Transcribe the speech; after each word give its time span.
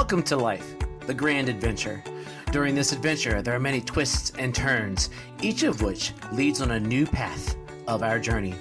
Welcome 0.00 0.22
to 0.24 0.36
life, 0.36 0.76
the 1.06 1.12
grand 1.12 1.50
adventure. 1.50 2.02
During 2.52 2.74
this 2.74 2.92
adventure, 2.92 3.42
there 3.42 3.54
are 3.54 3.60
many 3.60 3.82
twists 3.82 4.32
and 4.38 4.54
turns, 4.54 5.10
each 5.42 5.62
of 5.62 5.82
which 5.82 6.14
leads 6.32 6.62
on 6.62 6.70
a 6.70 6.80
new 6.80 7.04
path 7.04 7.54
of 7.86 8.02
our 8.02 8.18
journey. 8.18 8.54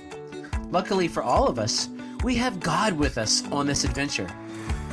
Luckily 0.70 1.08
for 1.08 1.24
all 1.24 1.48
of 1.48 1.58
us, 1.58 1.88
we 2.26 2.36
have 2.36 2.60
God 2.60 2.92
with 2.92 3.18
us 3.18 3.50
on 3.54 3.66
this 3.66 3.86
adventure. 3.86 4.28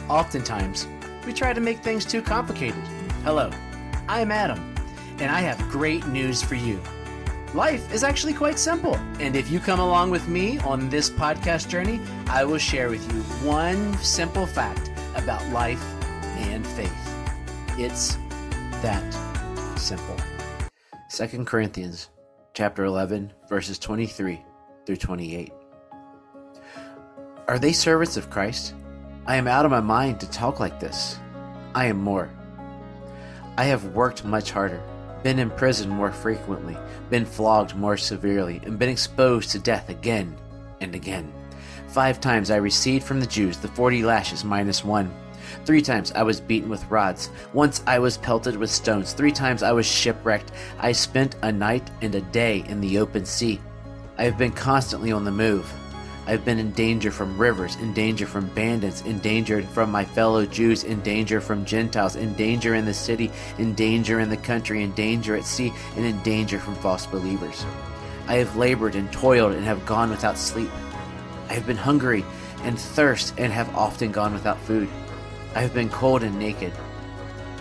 Oftentimes, 0.09 0.87
we 1.27 1.33
try 1.33 1.53
to 1.53 1.61
make 1.61 1.83
things 1.83 2.07
too 2.07 2.23
complicated. 2.23 2.81
Hello, 3.25 3.51
I'm 4.09 4.31
Adam, 4.31 4.73
and 5.19 5.33
I 5.33 5.41
have 5.41 5.59
great 5.69 6.07
news 6.07 6.43
for 6.43 6.55
you. 6.55 6.81
Life 7.55 7.93
is 7.93 8.05
actually 8.05 8.35
quite 8.35 8.61
simple, 8.61 8.95
and 9.19 9.35
if 9.35 9.51
you 9.51 9.59
come 9.59 9.81
along 9.81 10.11
with 10.11 10.29
me 10.29 10.61
on 10.61 10.91
this 10.91 11.11
podcast 11.11 11.69
journey, 11.69 12.01
I 12.29 12.45
will 12.45 12.57
share 12.57 12.89
with 12.89 13.05
you 13.13 13.21
one 13.45 13.99
simple 13.99 14.47
fact 14.47 14.93
about 15.17 15.45
life 15.49 15.96
and 16.37 16.67
faith. 16.67 16.93
It's 17.79 18.17
that 18.83 19.13
simple. 19.77 20.17
2 21.11 21.45
Corinthians 21.45 22.11
chapter 22.55 22.85
11 22.85 23.33
verses 23.49 23.79
23 23.79 24.43
through 24.87 24.97
28. 24.97 25.53
Are 27.49 27.59
they 27.59 27.73
servants 27.73 28.17
of 28.17 28.31
Christ? 28.31 28.75
I 29.27 29.37
am 29.37 29.47
out 29.47 29.65
of 29.65 29.71
my 29.71 29.81
mind 29.81 30.21
to 30.21 30.31
talk 30.31 30.61
like 30.61 30.81
this. 30.81 31.19
I 31.75 31.87
am 31.87 31.99
more. 31.99 32.31
I 33.59 33.65
have 33.65 33.95
worked 33.95 34.25
much 34.25 34.51
harder, 34.51 34.83
been 35.23 35.39
in 35.39 35.51
prison 35.51 35.89
more 35.89 36.13
frequently, 36.13 36.77
been 37.11 37.25
flogged 37.25 37.75
more 37.75 37.97
severely, 37.97 38.61
and 38.65 38.79
been 38.79 38.89
exposed 38.89 39.51
to 39.51 39.59
death 39.59 39.89
again 39.89 40.37
and 40.81 40.95
again. 40.95 41.33
Five 41.89 42.21
times 42.21 42.51
I 42.51 42.57
received 42.57 43.05
from 43.05 43.21
the 43.21 43.27
Jews 43.27 43.57
the 43.57 43.69
forty 43.69 44.03
lashes 44.03 44.45
minus 44.45 44.85
one. 44.85 45.13
Three 45.65 45.83
times 45.83 46.13
I 46.13 46.23
was 46.23 46.41
beaten 46.41 46.69
with 46.69 46.91
rods. 46.91 47.31
Once 47.53 47.83
I 47.87 47.99
was 47.99 48.19
pelted 48.19 48.57
with 48.57 48.71
stones. 48.71 49.13
Three 49.13 49.33
times 49.33 49.63
I 49.63 49.73
was 49.73 49.87
shipwrecked. 49.87 50.53
I 50.79 50.93
spent 50.93 51.37
a 51.43 51.53
night 51.53 51.91
and 52.03 52.15
a 52.15 52.21
day 52.21 52.65
in 52.69 52.81
the 52.81 52.99
open 52.99 53.25
sea. 53.25 53.61
I 54.19 54.25
have 54.25 54.39
been 54.39 54.53
constantly 54.53 55.13
on 55.13 55.25
the 55.25 55.31
move. 55.31 55.73
I 56.27 56.31
have 56.31 56.45
been 56.45 56.59
in 56.59 56.73
danger 56.73 57.13
from 57.13 57.39
rivers, 57.39 57.77
in 57.77 57.93
danger 57.93 58.27
from 58.27 58.49
bandits, 58.49 59.03
in 59.03 59.21
danger 59.21 59.63
from 59.63 59.93
my 59.93 60.05
fellow 60.05 60.45
Jews, 60.45 60.83
in 60.83 61.01
danger 61.03 61.41
from 61.41 61.65
Gentiles, 61.65 62.17
in 62.17 62.35
danger 62.35 62.75
in 62.75 62.85
the 62.85 62.95
city, 62.95 63.31
in 63.59 63.75
danger 63.75 64.19
in 64.19 64.29
the 64.29 64.37
country, 64.37 64.83
in 64.83 64.91
danger 64.93 65.37
at 65.37 65.45
sea, 65.45 65.73
and 65.95 66.05
in 66.05 66.21
danger 66.23 66.59
from 66.59 66.75
false 66.77 67.07
believers. 67.07 67.65
I 68.27 68.37
have 68.37 68.57
labored 68.57 68.97
and 68.97 69.13
toiled 69.13 69.53
and 69.53 69.65
have 69.65 69.87
gone 69.87 70.11
without 70.11 70.37
sleep. 70.37 70.71
I 71.49 71.53
have 71.53 71.67
been 71.67 71.77
hungry 71.77 72.25
and 72.63 72.77
thirst 72.77 73.35
and 73.39 73.53
have 73.53 73.75
often 73.77 74.11
gone 74.11 74.33
without 74.33 74.59
food. 74.63 74.89
I 75.57 75.61
have 75.61 75.73
been 75.73 75.89
cold 75.89 76.23
and 76.23 76.39
naked. 76.39 76.71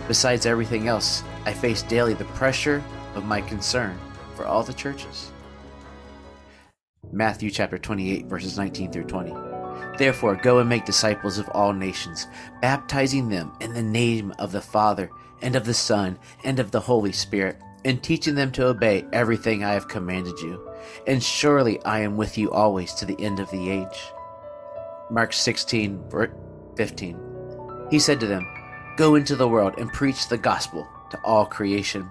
Besides 0.06 0.44
everything 0.44 0.86
else, 0.86 1.22
I 1.46 1.54
face 1.54 1.80
daily 1.80 2.12
the 2.12 2.26
pressure 2.26 2.84
of 3.14 3.24
my 3.24 3.40
concern 3.40 3.98
for 4.34 4.44
all 4.44 4.62
the 4.62 4.74
churches. 4.74 5.32
Matthew 7.10 7.50
chapter 7.50 7.78
28, 7.78 8.26
verses 8.26 8.58
19 8.58 8.92
through 8.92 9.04
20. 9.04 9.32
Therefore, 9.96 10.36
go 10.36 10.58
and 10.58 10.68
make 10.68 10.84
disciples 10.84 11.38
of 11.38 11.48
all 11.54 11.72
nations, 11.72 12.26
baptizing 12.60 13.30
them 13.30 13.50
in 13.62 13.72
the 13.72 13.82
name 13.82 14.30
of 14.38 14.52
the 14.52 14.60
Father, 14.60 15.08
and 15.40 15.56
of 15.56 15.64
the 15.64 15.72
Son, 15.72 16.18
and 16.44 16.58
of 16.58 16.72
the 16.72 16.80
Holy 16.80 17.12
Spirit, 17.12 17.56
and 17.86 18.02
teaching 18.02 18.34
them 18.34 18.52
to 18.52 18.66
obey 18.66 19.06
everything 19.14 19.64
I 19.64 19.72
have 19.72 19.88
commanded 19.88 20.38
you. 20.40 20.70
And 21.06 21.22
surely 21.22 21.82
I 21.84 22.00
am 22.00 22.18
with 22.18 22.36
you 22.36 22.52
always 22.52 22.92
to 22.96 23.06
the 23.06 23.18
end 23.18 23.40
of 23.40 23.50
the 23.50 23.70
age. 23.70 24.12
Mark 25.10 25.32
16, 25.32 26.04
15. 26.76 27.35
He 27.90 27.98
said 27.98 28.20
to 28.20 28.26
them, 28.26 28.46
Go 28.96 29.14
into 29.14 29.36
the 29.36 29.48
world 29.48 29.74
and 29.78 29.92
preach 29.92 30.28
the 30.28 30.38
gospel 30.38 30.88
to 31.10 31.18
all 31.22 31.46
creation. 31.46 32.10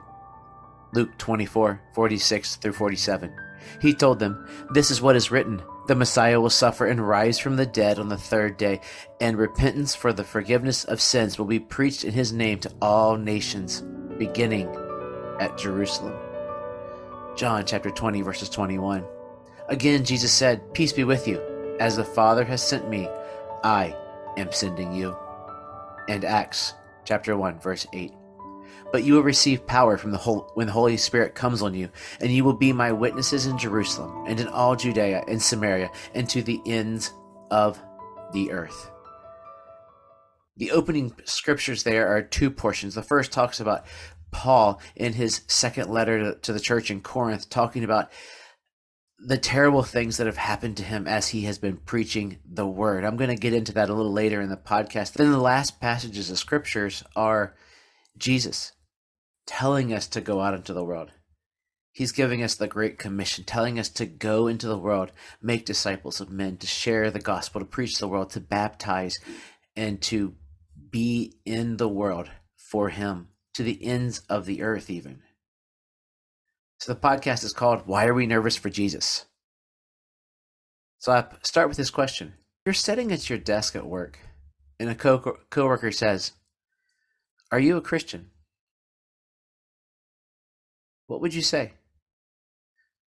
Luke 0.94 1.18
24, 1.18 1.82
46 1.94 2.56
through 2.58 2.74
47. 2.74 3.36
He 3.82 3.94
told 3.94 4.20
them, 4.20 4.48
This 4.72 4.92
is 4.92 5.02
what 5.02 5.16
is 5.16 5.32
written 5.32 5.62
The 5.88 5.96
Messiah 5.96 6.40
will 6.40 6.50
suffer 6.50 6.86
and 6.86 7.06
rise 7.06 7.40
from 7.40 7.58
the 7.58 7.66
dead 7.66 8.00
on 8.00 8.10
the 8.10 8.18
third 8.18 8.58
day, 8.58 8.80
and 9.20 9.38
repentance 9.38 9.96
for 9.96 10.14
the 10.14 10.24
forgiveness 10.24 10.86
of 10.86 11.02
sins 11.02 11.38
will 11.38 11.46
be 11.46 11.60
preached 11.60 12.04
in 12.04 12.14
his 12.14 12.32
name 12.32 12.60
to 12.60 12.74
all 12.82 13.18
nations, 13.18 13.82
beginning 14.18 14.70
at 15.40 15.58
Jerusalem. 15.58 16.14
John 17.36 17.66
chapter 17.66 17.92
20, 17.92 18.22
verses 18.22 18.50
21. 18.50 19.04
Again, 19.68 20.06
Jesus 20.06 20.32
said, 20.32 20.74
Peace 20.74 20.94
be 20.94 21.04
with 21.04 21.28
you. 21.28 21.42
As 21.80 21.98
the 21.98 22.06
Father 22.06 22.46
has 22.46 22.66
sent 22.66 22.88
me, 22.88 23.10
I 23.64 23.94
am 24.38 24.52
sending 24.54 24.94
you. 24.94 25.18
And 26.08 26.24
Acts 26.24 26.74
chapter 27.04 27.36
1, 27.38 27.60
verse 27.60 27.88
8. 27.94 28.14
But 28.92 29.04
you 29.04 29.16
will 29.16 29.24
receive 29.24 29.66
power 29.66 29.98
from 29.98 30.12
the 30.12 30.18
whole, 30.18 30.52
when 30.54 30.68
the 30.68 30.74
Holy 30.74 30.98
Spirit 30.98 31.36
comes 31.36 31.62
on 31.62 31.74
you, 31.74 31.90
and 32.22 32.32
you 32.32 32.44
will 32.44 32.54
be 32.54 32.72
my 32.72 32.92
witnesses 32.92 33.46
in 33.46 33.58
Jerusalem 33.58 34.26
and 34.28 34.40
in 34.40 34.48
all 34.48 34.76
Judea 34.76 35.24
and 35.28 35.42
Samaria 35.42 35.90
and 36.14 36.30
to 36.30 36.42
the 36.42 36.62
ends 36.66 37.12
of 37.52 37.82
the 38.34 38.52
earth. 38.52 38.92
The 40.58 40.72
opening 40.72 41.14
scriptures 41.26 41.84
there 41.84 42.08
are 42.08 42.22
two 42.22 42.50
portions. 42.50 42.96
The 42.96 43.04
first 43.04 43.32
talks 43.32 43.60
about 43.60 43.86
Paul 44.32 44.80
in 44.96 45.14
his 45.14 45.42
second 45.48 45.90
letter 45.90 46.36
to, 46.36 46.54
the 46.54 46.60
church 46.60 46.92
in 46.92 47.02
Corinth, 47.02 47.50
talking 47.50 47.84
about 47.84 48.12
the 49.18 49.38
terrible 49.38 49.84
things 49.84 50.18
that 50.18 50.28
have 50.28 50.38
happened 50.38 50.78
to 50.78 50.84
him 50.84 51.08
as 51.08 51.30
he 51.30 51.42
has 51.42 51.58
been 51.58 51.78
preaching 51.78 52.38
the 52.46 52.68
word. 52.68 53.04
I'm 53.04 53.18
going 53.18 53.30
to 53.30 53.36
get 53.36 53.54
into 53.54 53.72
that 53.74 53.90
a 53.90 53.94
little 53.94 54.12
later 54.12 54.42
in 54.42 54.50
the 54.50 54.58
podcast. 54.58 55.14
Then 55.14 55.32
the 55.32 55.38
last 55.38 55.80
passages 55.80 56.30
of 56.30 56.38
scriptures 56.38 57.04
are 57.16 57.56
Jesus 58.18 58.74
telling 59.46 59.94
us 59.94 60.08
to 60.08 60.22
go 60.22 60.42
out 60.42 60.54
into 60.54 60.74
the 60.74 60.84
world. 60.84 61.12
He's 61.92 62.12
giving 62.12 62.44
us 62.44 62.56
the 62.56 62.68
Great 62.68 63.00
Commission, 63.00 63.46
telling 63.46 63.80
us 63.80 63.88
to 63.90 64.06
go 64.06 64.48
into 64.48 64.68
the 64.68 64.78
world, 64.78 65.14
make 65.42 65.66
disciples 65.66 66.20
of 66.20 66.30
men, 66.30 66.58
to 66.58 66.68
share 66.68 67.10
the 67.10 67.20
gospel, 67.20 67.62
to 67.62 67.66
preach 67.66 68.00
the 68.00 68.08
world, 68.08 68.32
to 68.32 68.42
baptize, 68.42 69.16
and 69.78 70.02
to 70.02 70.36
be 70.90 71.36
in 71.46 71.78
the 71.78 71.88
world 71.88 72.30
for 72.58 72.90
Him, 72.90 73.30
to 73.54 73.64
the 73.64 73.82
ends 73.82 74.20
of 74.30 74.46
the 74.46 74.62
earth, 74.62 74.90
even. 74.90 75.22
So 76.86 76.94
the 76.94 77.00
podcast 77.00 77.44
is 77.44 77.52
called 77.52 77.88
Why 77.88 78.06
Are 78.06 78.14
We 78.14 78.28
Nervous 78.28 78.58
for 78.58 78.70
Jesus? 78.70 79.26
So 81.00 81.12
I 81.14 81.26
start 81.42 81.68
with 81.68 81.78
this 81.78 81.90
question. 81.90 82.36
You're 82.64 82.74
sitting 82.74 83.12
at 83.12 83.28
your 83.28 83.40
desk 83.40 83.76
at 83.76 83.88
work, 83.88 84.20
and 84.80 84.88
a 84.88 84.94
co- 84.94 85.40
coworker 85.50 85.92
says, 85.92 86.34
Are 87.52 87.58
you 87.58 87.76
a 87.76 87.82
Christian? 87.82 88.30
What 91.08 91.22
would 91.22 91.34
you 91.34 91.42
say? 91.42 91.74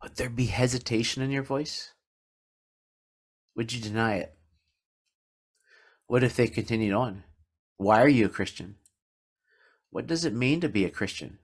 Would 0.03 0.17
there 0.17 0.29
be 0.29 0.47
hesitation 0.47 1.23
in 1.23 1.31
your 1.31 1.45
voice? 1.45 1.93
Would 3.55 3.73
you 3.73 3.81
deny 3.81 4.17
it? 4.17 4.35
What 6.09 6.25
if 6.25 6.35
they 6.35 6.49
continued 6.49 6.95
on? 6.95 7.23
Why 7.77 8.03
are 8.03 8.09
you 8.09 8.27
a 8.27 8.29
Christian? 8.29 8.75
What 9.91 10.09
does 10.09 10.25
it 10.25 10.35
mean 10.35 10.61
to 10.63 10.69
be 10.69 10.85
a 10.85 10.91
Christian? 10.91 11.39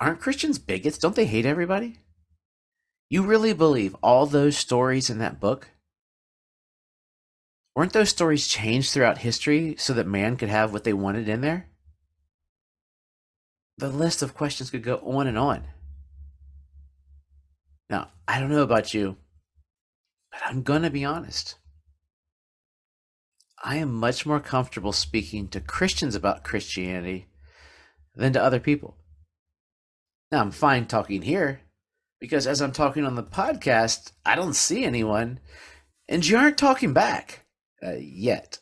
Aren't 0.00 0.20
Christians 0.20 0.58
bigots? 0.58 0.98
Don't 0.98 1.16
they 1.16 1.26
hate 1.26 1.46
everybody? 1.46 1.98
You 3.10 3.22
really 3.22 3.52
believe 3.52 3.96
all 4.02 4.26
those 4.26 4.56
stories 4.56 5.10
in 5.10 5.18
that 5.18 5.40
book? 5.40 5.70
Weren't 7.74 7.92
those 7.92 8.10
stories 8.10 8.48
changed 8.48 8.92
throughout 8.92 9.18
history 9.18 9.76
so 9.78 9.92
that 9.94 10.06
man 10.06 10.36
could 10.36 10.48
have 10.48 10.72
what 10.72 10.84
they 10.84 10.92
wanted 10.92 11.28
in 11.28 11.40
there? 11.40 11.68
The 13.78 13.88
list 13.88 14.22
of 14.22 14.34
questions 14.34 14.70
could 14.70 14.82
go 14.82 14.96
on 14.98 15.26
and 15.26 15.38
on. 15.38 15.64
Now, 17.88 18.10
I 18.26 18.38
don't 18.38 18.50
know 18.50 18.62
about 18.62 18.92
you, 18.92 19.16
but 20.30 20.40
I'm 20.44 20.62
going 20.62 20.82
to 20.82 20.90
be 20.90 21.04
honest. 21.04 21.56
I 23.64 23.76
am 23.76 23.94
much 23.94 24.26
more 24.26 24.40
comfortable 24.40 24.92
speaking 24.92 25.48
to 25.48 25.60
Christians 25.60 26.14
about 26.14 26.44
Christianity 26.44 27.28
than 28.14 28.32
to 28.34 28.42
other 28.42 28.60
people. 28.60 28.97
Now, 30.30 30.40
I'm 30.40 30.50
fine 30.50 30.86
talking 30.86 31.22
here 31.22 31.60
because 32.20 32.46
as 32.46 32.60
I'm 32.60 32.72
talking 32.72 33.04
on 33.04 33.14
the 33.14 33.22
podcast, 33.22 34.12
I 34.26 34.36
don't 34.36 34.54
see 34.54 34.84
anyone, 34.84 35.40
and 36.08 36.26
you 36.26 36.36
aren't 36.36 36.58
talking 36.58 36.92
back 36.92 37.46
uh, 37.82 37.94
yet. 37.98 38.58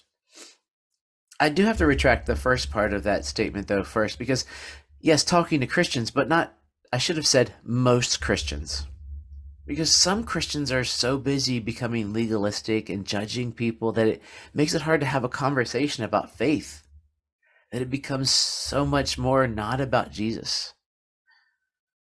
I 1.40 1.48
do 1.48 1.64
have 1.64 1.78
to 1.78 1.86
retract 1.86 2.26
the 2.26 2.36
first 2.36 2.70
part 2.70 2.92
of 2.92 3.02
that 3.02 3.24
statement, 3.24 3.68
though, 3.68 3.82
first, 3.82 4.18
because 4.18 4.44
yes, 5.00 5.24
talking 5.24 5.60
to 5.60 5.66
Christians, 5.66 6.10
but 6.10 6.28
not, 6.28 6.54
I 6.92 6.98
should 6.98 7.16
have 7.16 7.26
said 7.26 7.54
most 7.64 8.20
Christians. 8.20 8.86
Because 9.66 9.92
some 9.92 10.22
Christians 10.22 10.70
are 10.70 10.84
so 10.84 11.18
busy 11.18 11.58
becoming 11.58 12.12
legalistic 12.12 12.88
and 12.88 13.04
judging 13.04 13.52
people 13.52 13.90
that 13.92 14.06
it 14.06 14.22
makes 14.54 14.74
it 14.74 14.82
hard 14.82 15.00
to 15.00 15.06
have 15.06 15.24
a 15.24 15.28
conversation 15.28 16.04
about 16.04 16.36
faith, 16.36 16.86
that 17.72 17.82
it 17.82 17.90
becomes 17.90 18.30
so 18.30 18.86
much 18.86 19.18
more 19.18 19.48
not 19.48 19.80
about 19.80 20.12
Jesus. 20.12 20.72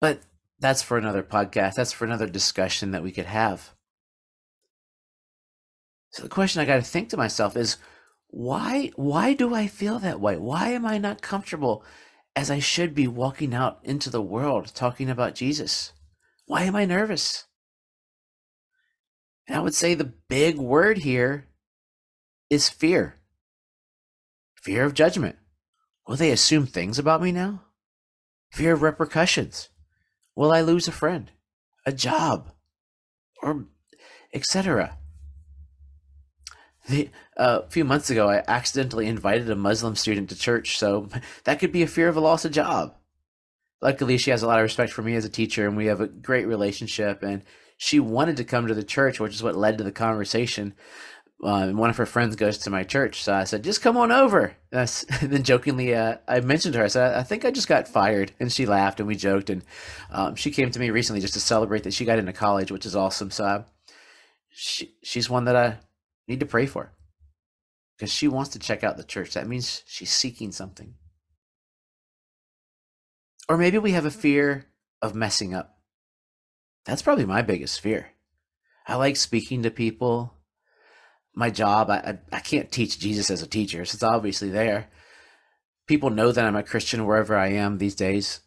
But 0.00 0.20
that's 0.58 0.82
for 0.82 0.98
another 0.98 1.22
podcast. 1.22 1.74
That's 1.74 1.92
for 1.92 2.04
another 2.04 2.26
discussion 2.26 2.90
that 2.90 3.02
we 3.02 3.12
could 3.12 3.26
have. 3.26 3.72
So 6.10 6.22
the 6.22 6.28
question 6.28 6.62
I 6.62 6.64
got 6.64 6.76
to 6.76 6.82
think 6.82 7.10
to 7.10 7.16
myself 7.16 7.56
is 7.56 7.76
why 8.28 8.90
why 8.96 9.34
do 9.34 9.54
I 9.54 9.66
feel 9.66 9.98
that 9.98 10.20
way? 10.20 10.36
Why 10.36 10.68
am 10.70 10.86
I 10.86 10.98
not 10.98 11.22
comfortable 11.22 11.84
as 12.34 12.50
I 12.50 12.58
should 12.58 12.94
be 12.94 13.06
walking 13.06 13.54
out 13.54 13.80
into 13.82 14.10
the 14.10 14.22
world 14.22 14.74
talking 14.74 15.10
about 15.10 15.34
Jesus? 15.34 15.92
Why 16.46 16.62
am 16.62 16.76
I 16.76 16.84
nervous? 16.84 17.44
And 19.46 19.56
I 19.56 19.60
would 19.60 19.74
say 19.74 19.94
the 19.94 20.12
big 20.28 20.56
word 20.56 20.98
here 20.98 21.48
is 22.50 22.68
fear. 22.68 23.16
Fear 24.62 24.84
of 24.84 24.94
judgment. 24.94 25.36
Will 26.06 26.16
they 26.16 26.30
assume 26.30 26.66
things 26.66 26.98
about 26.98 27.22
me 27.22 27.32
now? 27.32 27.62
Fear 28.52 28.74
of 28.74 28.82
repercussions. 28.82 29.68
Will 30.36 30.52
I 30.52 30.60
lose 30.60 30.86
a 30.86 30.92
friend, 30.92 31.32
a 31.84 31.92
job, 31.92 32.52
or 33.42 33.64
etc.? 34.32 34.98
The, 36.88 37.10
uh, 37.36 37.62
a 37.64 37.70
few 37.70 37.84
months 37.84 38.10
ago, 38.10 38.28
I 38.28 38.44
accidentally 38.46 39.06
invited 39.06 39.50
a 39.50 39.56
Muslim 39.56 39.96
student 39.96 40.28
to 40.28 40.36
church, 40.36 40.78
so 40.78 41.08
that 41.44 41.58
could 41.58 41.72
be 41.72 41.82
a 41.82 41.88
fear 41.88 42.08
of 42.08 42.16
a 42.16 42.20
loss 42.20 42.44
of 42.44 42.52
job. 42.52 42.94
Luckily, 43.82 44.18
she 44.18 44.30
has 44.30 44.42
a 44.42 44.46
lot 44.46 44.58
of 44.58 44.62
respect 44.62 44.92
for 44.92 45.02
me 45.02 45.16
as 45.16 45.24
a 45.24 45.30
teacher, 45.30 45.66
and 45.66 45.76
we 45.76 45.86
have 45.86 46.00
a 46.00 46.06
great 46.06 46.46
relationship. 46.46 47.22
And 47.22 47.42
she 47.76 47.98
wanted 48.00 48.36
to 48.38 48.44
come 48.44 48.66
to 48.66 48.74
the 48.74 48.84
church, 48.84 49.18
which 49.18 49.34
is 49.34 49.42
what 49.42 49.56
led 49.56 49.78
to 49.78 49.84
the 49.84 49.92
conversation. 49.92 50.74
Uh, 51.42 51.68
one 51.68 51.90
of 51.90 51.98
her 51.98 52.06
friends 52.06 52.34
goes 52.34 52.56
to 52.58 52.70
my 52.70 52.82
church, 52.82 53.22
so 53.22 53.34
I 53.34 53.44
said, 53.44 53.62
"Just 53.62 53.82
come 53.82 53.96
on 53.96 54.10
over." 54.10 54.56
And 54.72 55.32
then 55.32 55.42
jokingly, 55.42 55.94
uh, 55.94 56.18
I 56.28 56.40
mentioned 56.40 56.74
to 56.74 56.78
her. 56.80 56.84
I 56.84 56.88
said, 56.88 57.14
"I 57.14 57.22
think 57.22 57.44
I 57.44 57.50
just 57.50 57.68
got 57.68 57.88
fired," 57.88 58.32
and 58.40 58.52
she 58.52 58.66
laughed, 58.66 59.00
and 59.00 59.06
we 59.06 59.16
joked. 59.16 59.48
And 59.50 59.64
um, 60.10 60.34
she 60.34 60.50
came 60.50 60.70
to 60.70 60.78
me 60.78 60.90
recently 60.90 61.20
just 61.20 61.34
to 61.34 61.40
celebrate 61.40 61.84
that 61.84 61.94
she 61.94 62.04
got 62.04 62.18
into 62.18 62.32
college, 62.32 62.70
which 62.70 62.86
is 62.86 62.96
awesome. 62.96 63.30
So 63.30 63.44
I, 63.44 63.64
she 64.50 64.94
she's 65.02 65.30
one 65.30 65.44
that 65.44 65.56
I 65.56 65.78
need 66.28 66.40
to 66.40 66.46
pray 66.46 66.66
for 66.66 66.92
because 67.96 68.12
she 68.12 68.28
wants 68.28 68.50
to 68.50 68.58
check 68.58 68.84
out 68.84 68.96
the 68.96 69.04
church. 69.04 69.34
That 69.34 69.48
means 69.48 69.82
she's 69.86 70.12
seeking 70.12 70.52
something. 70.52 70.94
Or 73.48 73.56
maybe 73.56 73.78
we 73.78 73.92
have 73.92 74.06
a 74.06 74.10
fear 74.10 74.66
of 75.00 75.14
messing 75.14 75.54
up. 75.54 75.78
That's 76.84 77.02
probably 77.02 77.26
my 77.26 77.42
biggest 77.42 77.80
fear. 77.80 78.12
I 78.86 78.96
like 78.96 79.16
speaking 79.16 79.62
to 79.62 79.70
people. 79.70 80.35
My 81.36 81.50
job, 81.50 81.90
I, 81.90 81.96
I, 81.96 82.18
I 82.32 82.40
can't 82.40 82.72
teach 82.72 82.98
Jesus 82.98 83.30
as 83.30 83.42
a 83.42 83.46
teacher, 83.46 83.84
so 83.84 83.94
it's 83.94 84.02
obviously 84.02 84.50
there. 84.50 84.88
People 85.86 86.10
know 86.10 86.32
that 86.32 86.44
I'm 86.44 86.56
a 86.56 86.64
Christian 86.64 87.06
wherever 87.06 87.36
I 87.36 87.48
am 87.48 87.78
these 87.78 87.94
days. 87.94 88.40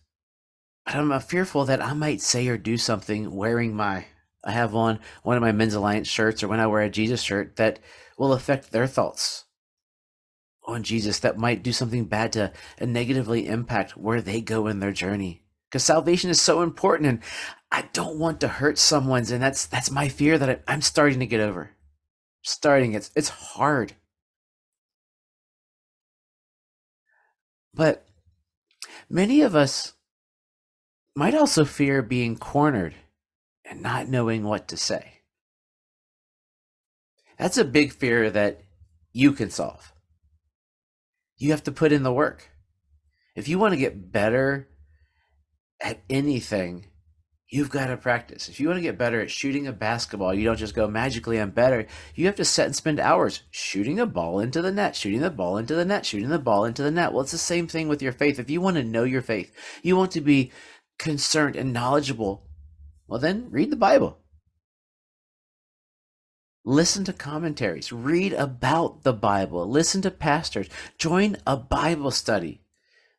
But 0.86 0.96
I'm 0.96 1.18
fearful 1.22 1.66
that 1.66 1.82
I 1.82 1.94
might 1.94 2.20
say 2.20 2.48
or 2.48 2.58
do 2.58 2.76
something 2.76 3.34
wearing 3.34 3.76
my 3.76 4.08
I 4.44 4.52
have 4.52 4.74
on 4.74 5.00
one 5.24 5.36
of 5.36 5.42
my 5.42 5.52
Men's 5.52 5.74
Alliance 5.74 6.08
shirts 6.08 6.44
or 6.44 6.48
when 6.48 6.60
I 6.60 6.68
wear 6.68 6.82
a 6.82 6.90
Jesus 6.90 7.22
shirt 7.22 7.58
that 7.58 7.80
will 8.18 8.34
affect 8.34 8.72
their 8.72 8.88
thoughts 8.88 9.46
on 10.66 10.84
Jesus 10.84 11.20
that 11.20 11.38
might 11.38 11.64
do 11.64 11.74
something 11.74 12.06
bad 12.06 12.34
to 12.34 12.52
and 12.78 12.94
negatively 12.94 13.48
impact 13.48 13.98
where 13.98 14.22
they 14.22 14.42
go 14.42 14.68
in 14.68 14.80
their 14.80 14.92
journey. 14.92 15.44
Because 15.70 15.84
salvation 15.84 16.30
is 16.30 16.42
so 16.42 16.62
important 16.62 17.10
and 17.10 17.20
I 17.72 17.90
don't 17.94 18.18
want 18.18 18.40
to 18.42 18.48
hurt 18.48 18.78
someone's 18.78 19.32
and 19.32 19.44
that's 19.44 19.66
that's 19.66 19.92
my 19.92 20.08
fear 20.10 20.38
that 20.38 20.64
I, 20.68 20.74
am 20.74 20.82
starting 20.82 21.20
to 21.20 21.28
get 21.28 21.42
over. 21.42 21.72
Starting 22.42 22.94
it's 22.94 23.12
it's 23.16 23.30
hard. 23.30 23.94
But 27.74 28.06
many 29.10 29.42
of 29.42 29.56
us 29.56 29.94
might 31.16 31.36
also 31.36 31.66
fear 31.66 32.02
being 32.02 32.38
cornered 32.38 32.96
and 33.64 33.82
not 33.82 34.08
knowing 34.08 34.44
what 34.44 34.68
to 34.70 34.78
say. 34.78 35.22
That's 37.38 37.58
a 37.58 37.66
big 37.66 37.94
fear 37.94 38.30
that 38.30 38.62
you 39.14 39.32
can 39.32 39.50
solve. 39.50 39.94
You 41.38 41.52
have 41.52 41.64
to 41.64 41.72
put 41.72 41.92
in 41.92 42.04
the 42.04 42.14
work. 42.14 42.50
If 43.36 43.48
you 43.48 43.58
want 43.58 43.74
to 43.74 43.80
get 43.80 44.12
better 44.12 44.68
at 45.82 46.02
anything, 46.10 46.89
you've 47.50 47.70
got 47.70 47.88
to 47.88 47.98
practice. 47.98 48.48
If 48.48 48.60
you 48.60 48.68
want 48.68 48.78
to 48.78 48.84
get 48.84 48.98
better 48.98 49.20
at 49.20 49.32
shooting 49.32 49.68
a 49.68 49.74
basketball, 49.74 50.34
you 50.34 50.46
don't 50.46 50.58
just 50.58 50.76
go 50.76 50.88
magically, 50.88 51.40
I'm 51.40 51.52
better. 51.52 51.88
You 52.16 52.26
have 52.28 52.36
to 52.36 52.46
set 52.46 52.68
and 52.68 52.76
spend 52.76 53.00
hours 53.00 53.42
shooting 53.52 54.00
a 54.00 54.06
ball 54.06 54.40
into 54.40 54.62
the 54.62 54.72
net, 54.72 54.96
shooting 54.96 55.22
the 55.22 55.30
ball 55.30 55.58
into 55.58 55.76
the 55.76 55.86
net, 55.86 56.06
shooting 56.06 56.30
the 56.30 56.40
ball 56.40 56.66
into 56.66 56.84
the 56.84 56.92
net. 56.92 57.12
Well, 57.12 57.22
it's 57.22 57.32
the 57.32 57.38
same 57.38 57.68
thing 57.68 57.88
with 57.88 58.02
your 58.02 58.14
faith. 58.14 58.40
If 58.40 58.50
you 58.50 58.62
want 58.62 58.78
to 58.78 58.84
know 58.84 59.04
your 59.04 59.22
faith, 59.22 59.52
you 59.82 59.98
want 59.98 60.12
to 60.12 60.22
be 60.22 60.52
concerned 60.98 61.56
and 61.56 61.74
knowledgeable 61.74 62.46
well, 63.10 63.20
then 63.20 63.48
read 63.50 63.72
the 63.72 63.76
Bible. 63.76 64.20
Listen 66.64 67.04
to 67.06 67.14
commentaries. 67.14 67.92
Read 67.92 68.34
about 68.34 69.02
the 69.02 69.14
Bible. 69.14 69.68
Listen 69.68 70.04
to 70.04 70.12
pastors. 70.12 70.70
Join 71.00 71.38
a 71.48 71.58
Bible 71.58 72.12
study. 72.12 72.62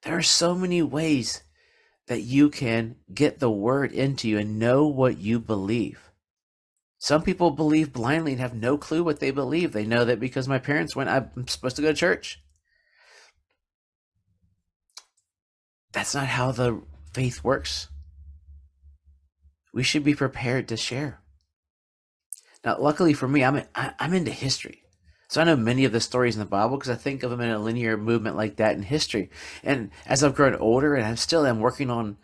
There 0.03 0.17
are 0.17 0.23
so 0.23 0.55
many 0.55 0.81
ways 0.81 1.43
that 2.11 2.23
you 2.23 2.51
can 2.51 2.97
get 3.15 3.39
the 3.39 3.51
word 3.51 3.93
into 3.93 4.29
you 4.29 4.39
and 4.39 4.59
know 4.59 4.87
what 4.87 5.17
you 5.17 5.39
believe. 5.39 6.11
Some 6.99 7.23
people 7.23 7.53
believe 7.53 7.93
blindly 7.93 8.33
and 8.33 8.41
have 8.41 8.53
no 8.53 8.77
clue 8.77 9.03
what 9.03 9.21
they 9.21 9.31
believe. 9.31 9.73
They 9.73 9.87
know 9.87 10.05
that 10.05 10.21
because 10.21 10.49
my 10.49 10.59
parents 10.59 10.95
went, 10.97 11.09
I'm 11.09 11.47
supposed 11.47 11.77
to 11.77 11.83
go 11.83 11.89
to 11.89 11.95
church. 11.95 12.43
That's 15.93 16.15
not 16.15 16.27
how 16.27 16.51
the 16.53 16.83
faith 17.15 17.43
works 17.43 17.89
we 19.73 19.83
should 19.83 20.05
be 20.05 20.15
prepared 20.15 20.69
to 20.69 20.77
share. 20.77 21.21
Now, 22.65 22.79
luckily 22.79 23.13
for 23.13 23.29
me, 23.29 23.45
I'm 23.45 23.63
I'm 23.75 24.13
into 24.13 24.33
history, 24.33 24.83
so 25.31 25.41
I 25.41 25.45
know 25.45 25.55
many 25.55 25.85
of 25.85 25.93
the 25.93 26.01
stories 26.01 26.35
in 26.35 26.41
the 26.41 26.47
Bible 26.47 26.77
because 26.77 26.91
I 26.91 26.97
think 26.97 27.23
of 27.23 27.31
them 27.31 27.41
in 27.41 27.51
a 27.51 27.59
linear 27.61 27.97
movement 27.97 28.37
like 28.37 28.57
that 28.57 28.75
in 28.75 28.83
history. 28.83 29.31
And 29.63 29.93
as 30.05 30.25
I've 30.25 30.35
grown 30.35 30.57
older, 30.57 30.97
and 30.97 31.07
I 31.07 31.15
still 31.15 31.47
am 31.47 31.61
working 31.61 31.89
on 31.89 32.17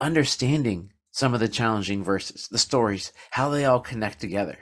understanding 0.00 0.92
some 1.10 1.34
of 1.34 1.40
the 1.40 1.48
challenging 1.48 2.02
verses, 2.02 2.48
the 2.48 2.56
stories, 2.56 3.12
how 3.32 3.50
they 3.50 3.66
all 3.66 3.80
connect 3.80 4.18
together. 4.18 4.56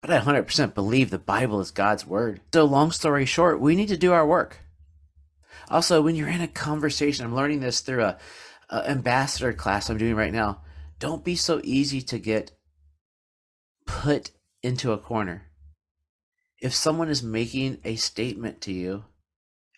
But 0.00 0.10
I 0.10 0.18
100% 0.18 0.74
believe 0.74 1.10
the 1.10 1.18
Bible 1.18 1.60
is 1.60 1.70
God's 1.70 2.06
word. 2.06 2.40
So, 2.54 2.64
long 2.64 2.90
story 2.90 3.26
short, 3.26 3.60
we 3.60 3.76
need 3.76 3.88
to 3.88 3.96
do 3.98 4.14
our 4.14 4.26
work. 4.26 4.60
Also, 5.68 6.00
when 6.00 6.16
you're 6.16 6.28
in 6.28 6.40
a 6.40 6.48
conversation, 6.48 7.26
I'm 7.26 7.34
learning 7.34 7.60
this 7.60 7.80
through 7.80 8.04
a, 8.04 8.18
a 8.70 8.90
ambassador 8.90 9.52
class 9.52 9.90
I'm 9.90 9.98
doing 9.98 10.14
right 10.14 10.32
now 10.32 10.62
don't 10.98 11.24
be 11.24 11.36
so 11.36 11.60
easy 11.62 12.00
to 12.00 12.18
get 12.18 12.52
put 13.86 14.30
into 14.62 14.92
a 14.92 14.98
corner. 14.98 15.50
If 16.66 16.74
someone 16.74 17.08
is 17.08 17.22
making 17.22 17.78
a 17.84 17.94
statement 17.94 18.60
to 18.62 18.72
you, 18.72 19.04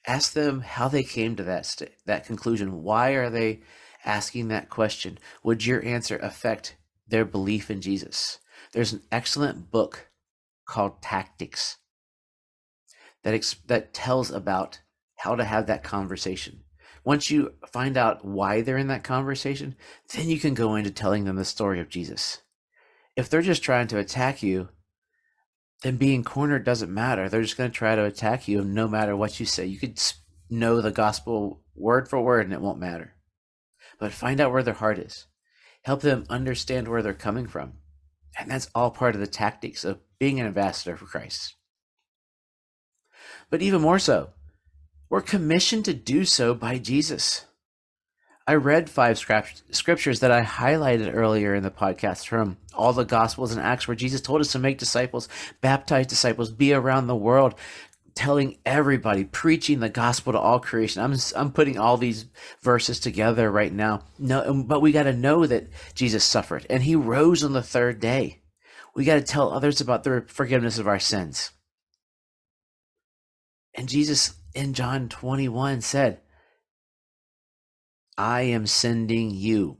ask 0.06 0.32
them 0.32 0.62
how 0.62 0.88
they 0.88 1.02
came 1.02 1.36
to 1.36 1.42
that 1.42 1.66
st- 1.66 1.92
that 2.06 2.24
conclusion. 2.24 2.82
Why 2.82 3.10
are 3.10 3.28
they 3.28 3.60
asking 4.06 4.48
that 4.48 4.70
question? 4.70 5.18
Would 5.42 5.66
your 5.66 5.84
answer 5.84 6.16
affect 6.16 6.78
their 7.06 7.26
belief 7.26 7.70
in 7.70 7.82
Jesus? 7.82 8.38
There's 8.72 8.94
an 8.94 9.02
excellent 9.12 9.70
book 9.70 10.08
called 10.64 11.02
Tactics 11.02 11.76
that 13.22 13.34
ex- 13.34 13.56
that 13.66 13.92
tells 13.92 14.30
about 14.30 14.80
how 15.16 15.34
to 15.34 15.44
have 15.44 15.66
that 15.66 15.84
conversation. 15.84 16.64
Once 17.04 17.30
you 17.30 17.52
find 17.70 17.98
out 17.98 18.24
why 18.24 18.62
they're 18.62 18.78
in 18.78 18.88
that 18.88 19.04
conversation, 19.04 19.76
then 20.14 20.30
you 20.30 20.40
can 20.40 20.54
go 20.54 20.74
into 20.74 20.90
telling 20.90 21.26
them 21.26 21.36
the 21.36 21.44
story 21.44 21.80
of 21.80 21.90
Jesus. 21.90 22.40
If 23.14 23.28
they're 23.28 23.42
just 23.42 23.62
trying 23.62 23.88
to 23.88 23.98
attack 23.98 24.42
you, 24.42 24.70
then 25.82 25.96
being 25.96 26.24
cornered 26.24 26.64
doesn't 26.64 26.92
matter. 26.92 27.28
They're 27.28 27.42
just 27.42 27.56
going 27.56 27.70
to 27.70 27.76
try 27.76 27.94
to 27.94 28.04
attack 28.04 28.48
you 28.48 28.64
no 28.64 28.88
matter 28.88 29.16
what 29.16 29.38
you 29.38 29.46
say. 29.46 29.66
You 29.66 29.78
could 29.78 30.00
know 30.50 30.80
the 30.80 30.90
gospel 30.90 31.62
word 31.76 32.08
for 32.08 32.20
word 32.20 32.44
and 32.44 32.52
it 32.52 32.60
won't 32.60 32.80
matter. 32.80 33.14
But 33.98 34.12
find 34.12 34.40
out 34.40 34.52
where 34.52 34.62
their 34.62 34.74
heart 34.74 34.98
is. 34.98 35.26
Help 35.82 36.00
them 36.00 36.24
understand 36.28 36.88
where 36.88 37.02
they're 37.02 37.14
coming 37.14 37.46
from. 37.46 37.74
And 38.38 38.50
that's 38.50 38.70
all 38.74 38.90
part 38.90 39.14
of 39.14 39.20
the 39.20 39.26
tactics 39.26 39.84
of 39.84 40.00
being 40.18 40.40
an 40.40 40.46
ambassador 40.46 40.96
for 40.96 41.06
Christ. 41.06 41.54
But 43.50 43.62
even 43.62 43.80
more 43.80 43.98
so, 43.98 44.30
we're 45.08 45.22
commissioned 45.22 45.84
to 45.86 45.94
do 45.94 46.24
so 46.24 46.54
by 46.54 46.78
Jesus. 46.78 47.46
I 48.48 48.54
read 48.54 48.88
five 48.88 49.18
scriptures 49.18 50.20
that 50.20 50.30
I 50.30 50.42
highlighted 50.42 51.14
earlier 51.14 51.54
in 51.54 51.62
the 51.62 51.70
podcast 51.70 52.26
from 52.26 52.56
all 52.72 52.94
the 52.94 53.04
Gospels 53.04 53.52
and 53.52 53.60
Acts 53.60 53.86
where 53.86 53.94
Jesus 53.94 54.22
told 54.22 54.40
us 54.40 54.52
to 54.52 54.58
make 54.58 54.78
disciples, 54.78 55.28
baptize 55.60 56.06
disciples, 56.06 56.50
be 56.50 56.72
around 56.72 57.08
the 57.08 57.14
world, 57.14 57.56
telling 58.14 58.56
everybody, 58.64 59.24
preaching 59.24 59.80
the 59.80 59.90
gospel 59.90 60.32
to 60.32 60.38
all 60.38 60.60
creation. 60.60 61.02
I'm 61.02 61.14
I'm 61.36 61.52
putting 61.52 61.78
all 61.78 61.98
these 61.98 62.24
verses 62.62 62.98
together 62.98 63.50
right 63.50 63.72
now. 63.72 64.04
No, 64.18 64.42
um, 64.42 64.62
but 64.62 64.80
we 64.80 64.92
got 64.92 65.02
to 65.02 65.12
know 65.12 65.44
that 65.44 65.68
Jesus 65.92 66.24
suffered 66.24 66.64
and 66.70 66.82
he 66.82 66.96
rose 66.96 67.44
on 67.44 67.52
the 67.52 67.62
third 67.62 68.00
day. 68.00 68.40
We 68.94 69.04
got 69.04 69.16
to 69.16 69.20
tell 69.20 69.52
others 69.52 69.82
about 69.82 70.04
the 70.04 70.24
forgiveness 70.26 70.78
of 70.78 70.88
our 70.88 70.98
sins. 70.98 71.50
And 73.74 73.90
Jesus 73.90 74.36
in 74.54 74.72
John 74.72 75.10
21 75.10 75.82
said, 75.82 76.22
I 78.18 78.42
am 78.42 78.66
sending 78.66 79.30
you. 79.30 79.78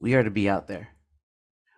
We 0.00 0.14
are 0.14 0.24
to 0.24 0.30
be 0.30 0.48
out 0.48 0.66
there. 0.66 0.88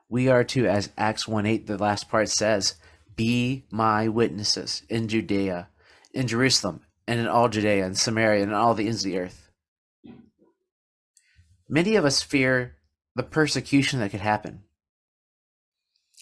We 0.09 0.29
are 0.29 0.43
to, 0.45 0.67
as 0.67 0.89
Acts 0.97 1.29
1 1.29 1.45
8, 1.45 1.67
the 1.67 1.77
last 1.77 2.09
part 2.09 2.31
says, 2.31 2.77
Be 3.15 3.67
my 3.71 4.09
witnesses 4.09 4.83
in 4.89 5.09
Judea, 5.09 5.69
in 6.15 6.27
Jerusalem, 6.27 6.81
and 7.07 7.21
in 7.21 7.29
all 7.29 7.51
Judea 7.51 7.85
and 7.85 7.99
Samaria 7.99 8.43
and 8.43 8.55
all 8.55 8.73
the 8.73 8.87
ends 8.87 9.05
of 9.05 9.11
the 9.11 9.19
earth. 9.19 9.51
Many 11.69 11.95
of 11.97 12.07
us 12.07 12.23
fear 12.23 12.77
the 13.15 13.23
persecution 13.23 14.01
that 14.01 14.11
could 14.11 14.21
happen. 14.21 14.63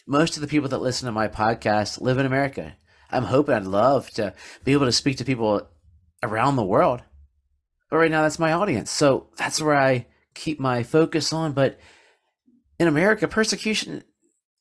Most 0.04 0.36
of 0.36 0.40
the 0.40 0.48
people 0.48 0.68
that 0.68 0.78
listen 0.78 1.06
to 1.06 1.12
my 1.12 1.28
podcast 1.28 2.00
live 2.00 2.18
in 2.18 2.26
America. 2.26 2.74
I'm 3.08 3.24
hoping 3.24 3.54
I'd 3.54 3.64
love 3.64 4.10
to 4.12 4.34
be 4.64 4.72
able 4.72 4.86
to 4.86 4.92
speak 4.92 5.18
to 5.18 5.24
people 5.24 5.68
around 6.24 6.56
the 6.56 6.64
world. 6.64 7.02
But 7.92 7.98
right 7.98 8.10
now, 8.10 8.22
that's 8.22 8.38
my 8.38 8.54
audience. 8.54 8.90
So 8.90 9.26
that's 9.36 9.60
where 9.60 9.76
I 9.76 10.06
keep 10.32 10.58
my 10.58 10.82
focus 10.82 11.30
on. 11.30 11.52
But 11.52 11.78
in 12.78 12.88
America, 12.88 13.28
persecution 13.28 14.02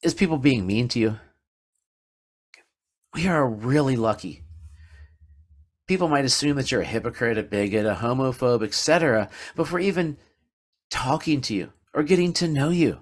is 0.03 0.13
people 0.13 0.38
being 0.38 0.67
mean 0.67 0.89
to 0.89 1.00
you. 1.00 1.17
We 3.13 3.29
are 3.29 3.47
really 3.47 3.95
lucky. 3.95 4.43
People 5.88 6.09
might 6.09 6.25
assume 6.25 6.57
that 6.57 6.73
you're 6.73 6.81
a 6.81 6.85
hypocrite, 6.85 7.38
a 7.38 7.43
bigot, 7.43 7.85
a 7.85 7.93
homophobe, 8.01 8.65
etc., 8.65 9.29
before 9.55 9.79
even 9.79 10.17
talking 10.89 11.39
to 11.39 11.55
you 11.55 11.71
or 11.93 12.03
getting 12.03 12.33
to 12.33 12.50
know 12.50 12.67
you. 12.67 13.00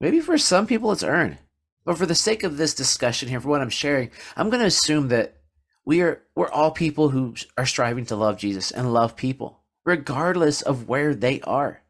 Maybe 0.00 0.20
for 0.20 0.38
some 0.38 0.68
people 0.68 0.92
it's 0.92 1.02
earned. 1.02 1.38
But 1.84 1.98
for 1.98 2.06
the 2.06 2.14
sake 2.14 2.44
of 2.44 2.58
this 2.58 2.74
discussion 2.74 3.28
here, 3.28 3.40
for 3.40 3.48
what 3.48 3.60
I'm 3.60 3.70
sharing, 3.70 4.12
I'm 4.36 4.50
going 4.50 4.60
to 4.60 4.66
assume 4.66 5.08
that 5.08 5.40
we 5.84 6.00
are 6.00 6.22
we're 6.34 6.50
all 6.50 6.70
people 6.70 7.10
who 7.10 7.34
are 7.56 7.66
striving 7.66 8.06
to 8.06 8.16
love 8.16 8.38
Jesus 8.38 8.70
and 8.70 8.92
love 8.92 9.16
people, 9.16 9.60
regardless 9.84 10.62
of 10.62 10.88
where 10.88 11.14
they 11.14 11.40
are. 11.42 11.82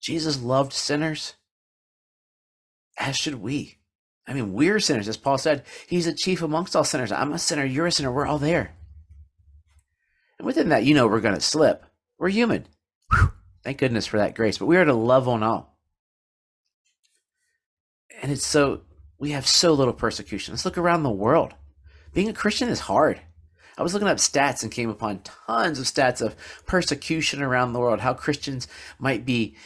Jesus 0.00 0.42
loved 0.42 0.72
sinners, 0.72 1.34
as 2.98 3.16
should 3.16 3.36
we. 3.36 3.78
I 4.26 4.32
mean, 4.32 4.52
we're 4.52 4.80
sinners, 4.80 5.08
as 5.08 5.16
Paul 5.16 5.38
said. 5.38 5.64
He's 5.88 6.06
a 6.06 6.14
chief 6.14 6.42
amongst 6.42 6.76
all 6.76 6.84
sinners. 6.84 7.10
I'm 7.10 7.32
a 7.32 7.38
sinner, 7.38 7.64
you're 7.64 7.86
a 7.86 7.92
sinner, 7.92 8.12
we're 8.12 8.26
all 8.26 8.38
there. 8.38 8.76
And 10.38 10.46
within 10.46 10.68
that, 10.68 10.84
you 10.84 10.94
know 10.94 11.06
we're 11.06 11.20
going 11.20 11.34
to 11.34 11.40
slip. 11.40 11.84
We're 12.18 12.28
human. 12.28 12.66
Whew, 13.10 13.32
thank 13.64 13.78
goodness 13.78 14.06
for 14.06 14.18
that 14.18 14.34
grace. 14.34 14.58
But 14.58 14.66
we 14.66 14.76
are 14.76 14.84
to 14.84 14.94
love 14.94 15.26
on 15.26 15.42
all. 15.42 15.76
And 18.22 18.30
it's 18.30 18.46
so, 18.46 18.82
we 19.18 19.30
have 19.30 19.46
so 19.46 19.72
little 19.72 19.92
persecution. 19.92 20.54
Let's 20.54 20.64
look 20.64 20.78
around 20.78 21.02
the 21.02 21.10
world. 21.10 21.54
Being 22.12 22.28
a 22.28 22.34
Christian 22.34 22.68
is 22.68 22.80
hard. 22.80 23.20
I 23.78 23.82
was 23.82 23.94
looking 23.94 24.08
up 24.08 24.18
stats 24.18 24.62
and 24.62 24.70
came 24.70 24.90
upon 24.90 25.22
tons 25.46 25.78
of 25.78 25.86
stats 25.86 26.20
of 26.20 26.36
persecution 26.66 27.40
around 27.40 27.72
the 27.72 27.80
world, 27.80 28.00
how 28.00 28.12
Christians 28.14 28.68
might 28.98 29.24
be 29.24 29.56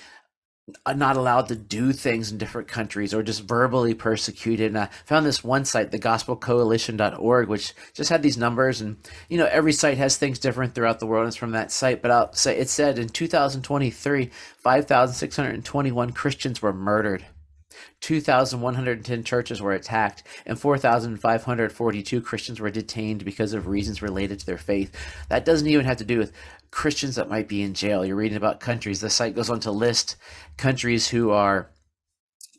uh, 0.86 0.92
not 0.92 1.16
allowed 1.16 1.48
to 1.48 1.56
do 1.56 1.92
things 1.92 2.30
in 2.30 2.38
different 2.38 2.68
countries 2.68 3.12
or 3.12 3.22
just 3.22 3.42
verbally 3.42 3.92
persecuted. 3.92 4.68
And 4.68 4.78
I 4.78 4.88
found 5.04 5.26
this 5.26 5.44
one 5.44 5.64
site, 5.64 5.90
the 5.90 5.98
gospelcoalition.org, 5.98 7.48
which 7.48 7.74
just 7.92 8.08
had 8.08 8.22
these 8.22 8.38
numbers. 8.38 8.80
And, 8.80 8.96
you 9.28 9.36
know, 9.36 9.48
every 9.50 9.72
site 9.72 9.98
has 9.98 10.16
things 10.16 10.38
different 10.38 10.74
throughout 10.74 11.00
the 11.00 11.06
world. 11.06 11.26
It's 11.26 11.36
from 11.36 11.50
that 11.50 11.72
site. 11.72 12.00
But 12.00 12.10
I'll 12.10 12.32
say 12.32 12.56
it 12.58 12.70
said 12.70 12.98
in 12.98 13.08
2023, 13.08 14.30
5,621 14.58 16.12
Christians 16.12 16.62
were 16.62 16.72
murdered. 16.72 17.24
2,110 18.00 19.24
churches 19.24 19.60
were 19.60 19.72
attacked, 19.72 20.22
and 20.46 20.58
4,542 20.58 22.20
Christians 22.20 22.60
were 22.60 22.70
detained 22.70 23.24
because 23.24 23.52
of 23.54 23.66
reasons 23.66 24.02
related 24.02 24.40
to 24.40 24.46
their 24.46 24.58
faith. 24.58 24.94
That 25.28 25.44
doesn't 25.44 25.68
even 25.68 25.84
have 25.84 25.98
to 25.98 26.04
do 26.04 26.18
with 26.18 26.32
Christians 26.70 27.16
that 27.16 27.30
might 27.30 27.48
be 27.48 27.62
in 27.62 27.74
jail. 27.74 28.04
You're 28.04 28.16
reading 28.16 28.36
about 28.36 28.60
countries. 28.60 29.00
The 29.00 29.10
site 29.10 29.34
goes 29.34 29.50
on 29.50 29.60
to 29.60 29.70
list 29.70 30.16
countries 30.56 31.08
who 31.08 31.30
are 31.30 31.70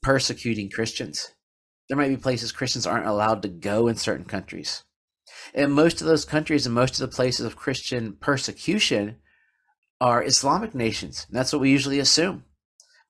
persecuting 0.02 0.70
Christians. 0.70 1.34
There 1.90 1.98
might 1.98 2.10
be 2.10 2.18
places 2.18 2.52
Christians 2.52 2.88
aren't 2.88 3.08
allowed 3.08 3.42
to 3.42 3.48
go 3.50 3.88
in 3.88 3.96
certain 3.96 4.26
countries. 4.26 4.84
And 5.54 5.74
most 5.74 6.02
of 6.02 6.08
those 6.08 6.26
countries 6.26 6.66
and 6.66 6.74
most 6.74 7.00
of 7.00 7.10
the 7.10 7.16
places 7.16 7.46
of 7.46 7.56
Christian 7.56 8.14
persecution 8.14 9.18
are 10.02 10.24
Islamic 10.24 10.74
nations. 10.74 11.26
And 11.28 11.38
that's 11.38 11.54
what 11.54 11.62
we 11.62 11.72
usually 11.72 12.00
assume. 12.00 12.44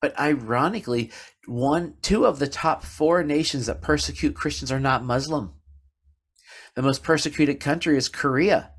But 0.01 0.19
ironically, 0.19 1.11
one, 1.47 1.95
two 2.01 2.25
of 2.25 2.39
the 2.39 2.47
top 2.47 2.83
four 2.83 3.23
nations 3.23 3.65
that 3.65 3.81
persecute 3.81 4.35
Christians 4.35 4.71
are 4.71 4.79
not 4.79 5.03
Muslim. 5.03 5.53
The 6.75 6.81
most 6.81 7.03
persecuted 7.03 7.59
country 7.59 7.97
is 7.97 8.09
Korea. 8.09 8.71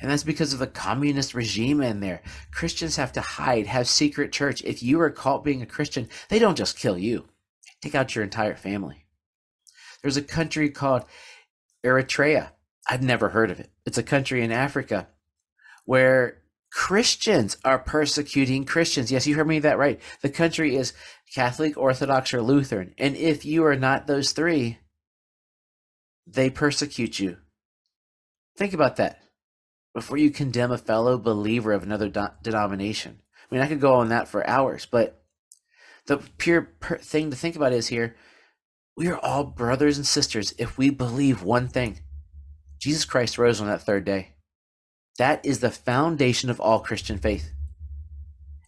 And 0.00 0.10
that's 0.10 0.24
because 0.24 0.52
of 0.52 0.58
the 0.58 0.66
communist 0.66 1.34
regime 1.34 1.80
in 1.80 2.00
there. 2.00 2.22
Christians 2.52 2.96
have 2.96 3.12
to 3.12 3.20
hide, 3.20 3.66
have 3.66 3.88
secret 3.88 4.32
church. 4.32 4.62
If 4.64 4.82
you 4.82 5.00
are 5.00 5.10
caught 5.10 5.44
being 5.44 5.62
a 5.62 5.66
Christian, 5.66 6.08
they 6.28 6.38
don't 6.38 6.58
just 6.58 6.78
kill 6.78 6.98
you, 6.98 7.28
they 7.64 7.88
take 7.88 7.94
out 7.94 8.14
your 8.14 8.24
entire 8.24 8.56
family. 8.56 9.06
There's 10.02 10.16
a 10.16 10.22
country 10.22 10.68
called 10.70 11.04
Eritrea. 11.84 12.50
I'd 12.88 13.02
never 13.02 13.30
heard 13.30 13.50
of 13.50 13.60
it. 13.60 13.70
It's 13.86 13.96
a 13.96 14.02
country 14.02 14.42
in 14.42 14.52
Africa 14.52 15.08
where 15.86 16.42
Christians 16.74 17.56
are 17.64 17.78
persecuting 17.78 18.64
Christians. 18.64 19.12
Yes, 19.12 19.28
you 19.28 19.36
heard 19.36 19.46
me 19.46 19.60
that 19.60 19.78
right. 19.78 20.00
The 20.22 20.28
country 20.28 20.74
is 20.74 20.92
Catholic, 21.32 21.78
Orthodox, 21.78 22.34
or 22.34 22.42
Lutheran. 22.42 22.94
And 22.98 23.14
if 23.14 23.44
you 23.44 23.64
are 23.64 23.76
not 23.76 24.08
those 24.08 24.32
three, 24.32 24.78
they 26.26 26.50
persecute 26.50 27.20
you. 27.20 27.36
Think 28.56 28.74
about 28.74 28.96
that 28.96 29.20
before 29.94 30.16
you 30.16 30.30
condemn 30.30 30.72
a 30.72 30.78
fellow 30.78 31.16
believer 31.16 31.72
of 31.72 31.84
another 31.84 32.08
do- 32.08 32.26
denomination. 32.42 33.20
I 33.22 33.54
mean, 33.54 33.62
I 33.62 33.68
could 33.68 33.80
go 33.80 33.94
on 33.94 34.08
that 34.08 34.26
for 34.26 34.44
hours, 34.44 34.84
but 34.84 35.22
the 36.06 36.18
pure 36.38 36.62
per- 36.80 36.98
thing 36.98 37.30
to 37.30 37.36
think 37.36 37.54
about 37.54 37.72
is 37.72 37.86
here 37.86 38.16
we 38.96 39.06
are 39.06 39.18
all 39.18 39.44
brothers 39.44 39.96
and 39.96 40.06
sisters 40.06 40.54
if 40.58 40.76
we 40.76 40.90
believe 40.90 41.42
one 41.42 41.68
thing 41.68 42.00
Jesus 42.80 43.04
Christ 43.04 43.38
rose 43.38 43.60
on 43.60 43.68
that 43.68 43.82
third 43.82 44.04
day. 44.04 44.33
That 45.18 45.44
is 45.44 45.60
the 45.60 45.70
foundation 45.70 46.50
of 46.50 46.60
all 46.60 46.80
Christian 46.80 47.18
faith. 47.18 47.52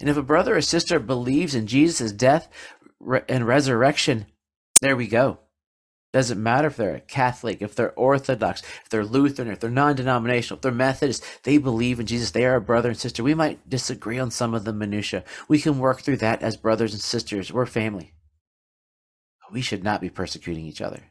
And 0.01 0.09
if 0.09 0.17
a 0.17 0.23
brother 0.23 0.57
or 0.57 0.61
sister 0.61 0.99
believes 0.99 1.55
in 1.55 1.67
Jesus' 1.67 2.13
death 2.13 2.49
and 3.29 3.47
resurrection, 3.47 4.27
there 4.81 4.97
we 4.97 5.07
go. 5.07 5.39
Doesn't 6.13 6.43
matter 6.43 6.69
if 6.69 6.77
they're 6.77 6.95
a 6.95 7.01
Catholic, 7.01 7.61
if 7.61 7.75
they're 7.75 7.93
Orthodox, 7.93 8.63
if 8.83 8.89
they're 8.89 9.05
Lutheran, 9.05 9.51
if 9.51 9.61
they're 9.61 9.69
non 9.69 9.97
denominational, 9.97 10.57
if 10.57 10.63
they're 10.63 10.73
Methodist, 10.73 11.23
they 11.43 11.59
believe 11.59 12.01
in 12.01 12.07
Jesus. 12.07 12.31
They 12.31 12.47
are 12.47 12.57
a 12.57 12.61
brother 12.61 12.91
and 12.91 12.99
sister. 12.99 13.23
We 13.23 13.35
might 13.35 13.69
disagree 13.69 14.19
on 14.19 14.31
some 14.31 14.55
of 14.55 14.65
the 14.65 14.73
minutiae. 14.73 15.25
We 15.49 15.59
can 15.59 15.79
work 15.79 16.01
through 16.01 16.19
that 16.19 16.43
as 16.43 16.57
brothers 16.57 16.95
and 16.95 17.03
sisters. 17.03 17.53
We're 17.53 17.67
family. 17.67 18.13
We 19.53 19.61
should 19.61 19.85
not 19.85 20.01
be 20.01 20.09
persecuting 20.09 20.65
each 20.65 20.81
other. 20.81 21.03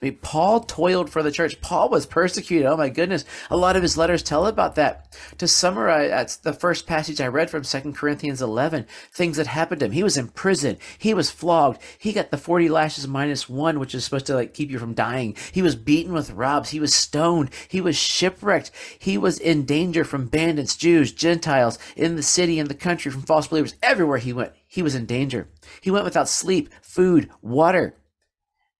I 0.00 0.06
mean, 0.06 0.18
Paul 0.22 0.60
toiled 0.60 1.10
for 1.10 1.22
the 1.22 1.30
church. 1.30 1.60
Paul 1.60 1.88
was 1.88 2.06
persecuted. 2.06 2.66
Oh 2.66 2.76
my 2.76 2.88
goodness. 2.88 3.24
A 3.50 3.56
lot 3.56 3.76
of 3.76 3.82
his 3.82 3.96
letters 3.96 4.22
tell 4.22 4.46
about 4.46 4.74
that. 4.74 5.16
To 5.38 5.46
summarize, 5.46 6.10
that's 6.10 6.36
the 6.36 6.52
first 6.52 6.86
passage 6.86 7.20
I 7.20 7.28
read 7.28 7.50
from 7.50 7.64
Second 7.64 7.96
Corinthians 7.96 8.42
11, 8.42 8.86
things 9.12 9.36
that 9.36 9.46
happened 9.46 9.80
to 9.80 9.86
him. 9.86 9.92
He 9.92 10.02
was 10.02 10.16
in 10.16 10.28
prison. 10.28 10.78
He 10.98 11.14
was 11.14 11.30
flogged. 11.30 11.80
He 11.98 12.12
got 12.12 12.30
the 12.30 12.36
40 12.36 12.68
lashes 12.68 13.06
minus 13.06 13.48
one, 13.48 13.78
which 13.78 13.94
is 13.94 14.04
supposed 14.04 14.26
to 14.26 14.34
like 14.34 14.54
keep 14.54 14.70
you 14.70 14.78
from 14.78 14.94
dying. 14.94 15.36
He 15.52 15.62
was 15.62 15.76
beaten 15.76 16.12
with 16.12 16.30
rods. 16.30 16.70
He 16.70 16.80
was 16.80 16.94
stoned. 16.94 17.50
He 17.68 17.80
was 17.80 17.96
shipwrecked. 17.96 18.70
He 18.98 19.18
was 19.18 19.38
in 19.38 19.64
danger 19.64 20.04
from 20.04 20.26
bandits, 20.26 20.76
Jews, 20.76 21.12
Gentiles, 21.12 21.78
in 21.96 22.16
the 22.16 22.22
city, 22.22 22.58
in 22.58 22.68
the 22.68 22.74
country, 22.74 23.10
from 23.10 23.22
false 23.22 23.48
believers. 23.48 23.74
Everywhere 23.82 24.18
he 24.18 24.32
went, 24.32 24.52
he 24.66 24.82
was 24.82 24.94
in 24.94 25.06
danger. 25.06 25.48
He 25.80 25.90
went 25.90 26.04
without 26.04 26.28
sleep, 26.28 26.70
food, 26.82 27.30
water. 27.40 27.94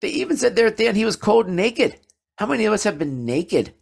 They 0.03 0.09
even 0.09 0.37
said 0.37 0.57
there 0.57 0.67
at 0.67 0.77
the 0.77 0.89
end 0.89 0.97
he 0.97 1.05
was 1.05 1.17
cold 1.17 1.49
naked. 1.49 1.97
How 2.37 2.47
many 2.47 2.65
of 2.65 2.73
us 2.73 2.83
have 2.85 2.99
been 2.99 3.25
naked 3.25 3.73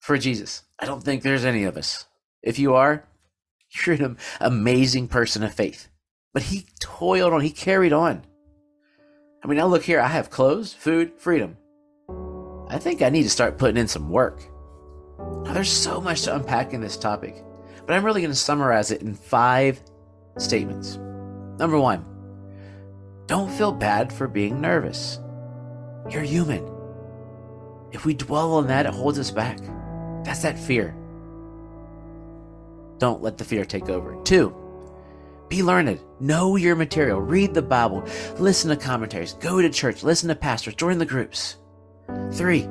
for 0.00 0.16
Jesus? 0.16 0.62
I 0.78 0.86
don't 0.86 1.02
think 1.02 1.22
there's 1.22 1.44
any 1.44 1.64
of 1.64 1.76
us. 1.76 2.06
If 2.42 2.58
you 2.58 2.74
are, 2.74 3.06
you're 3.86 3.96
an 3.96 4.16
amazing 4.40 5.08
person 5.08 5.42
of 5.42 5.54
faith. 5.54 5.88
But 6.32 6.44
he 6.44 6.66
toiled 6.80 7.34
on, 7.34 7.42
he 7.42 7.50
carried 7.50 7.92
on. 7.92 8.24
I 9.42 9.46
mean, 9.46 9.58
now 9.58 9.66
look 9.66 9.82
here, 9.82 10.00
I 10.00 10.08
have 10.08 10.30
clothes, 10.30 10.72
food, 10.72 11.12
freedom. 11.18 11.58
I 12.70 12.78
think 12.78 13.02
I 13.02 13.10
need 13.10 13.24
to 13.24 13.30
start 13.30 13.58
putting 13.58 13.76
in 13.76 13.86
some 13.86 14.08
work. 14.08 14.40
Now, 15.18 15.52
there's 15.52 15.70
so 15.70 16.00
much 16.00 16.22
to 16.22 16.34
unpack 16.34 16.72
in 16.72 16.80
this 16.80 16.96
topic, 16.96 17.44
but 17.86 17.94
I'm 17.94 18.04
really 18.04 18.22
going 18.22 18.32
to 18.32 18.36
summarize 18.36 18.90
it 18.90 19.02
in 19.02 19.14
five 19.14 19.82
statements. 20.38 20.96
Number 21.58 21.78
one, 21.78 22.04
don't 23.26 23.50
feel 23.50 23.72
bad 23.72 24.12
for 24.12 24.28
being 24.28 24.60
nervous. 24.60 25.18
You're 26.10 26.22
human. 26.22 26.70
If 27.92 28.04
we 28.04 28.14
dwell 28.14 28.54
on 28.54 28.66
that, 28.66 28.86
it 28.86 28.92
holds 28.92 29.18
us 29.18 29.30
back. 29.30 29.58
That's 30.24 30.42
that 30.42 30.58
fear. 30.58 30.96
Don't 32.98 33.22
let 33.22 33.38
the 33.38 33.44
fear 33.44 33.64
take 33.64 33.88
over. 33.88 34.16
Two, 34.24 34.54
be 35.48 35.62
learned. 35.62 36.00
Know 36.20 36.56
your 36.56 36.76
material. 36.76 37.20
Read 37.20 37.54
the 37.54 37.62
Bible. 37.62 38.04
Listen 38.38 38.70
to 38.70 38.76
commentaries. 38.76 39.34
Go 39.34 39.60
to 39.60 39.68
church. 39.70 40.02
Listen 40.02 40.28
to 40.28 40.34
pastors. 40.34 40.74
Join 40.74 40.98
the 40.98 41.06
groups. 41.06 41.56
Three, 42.32 42.68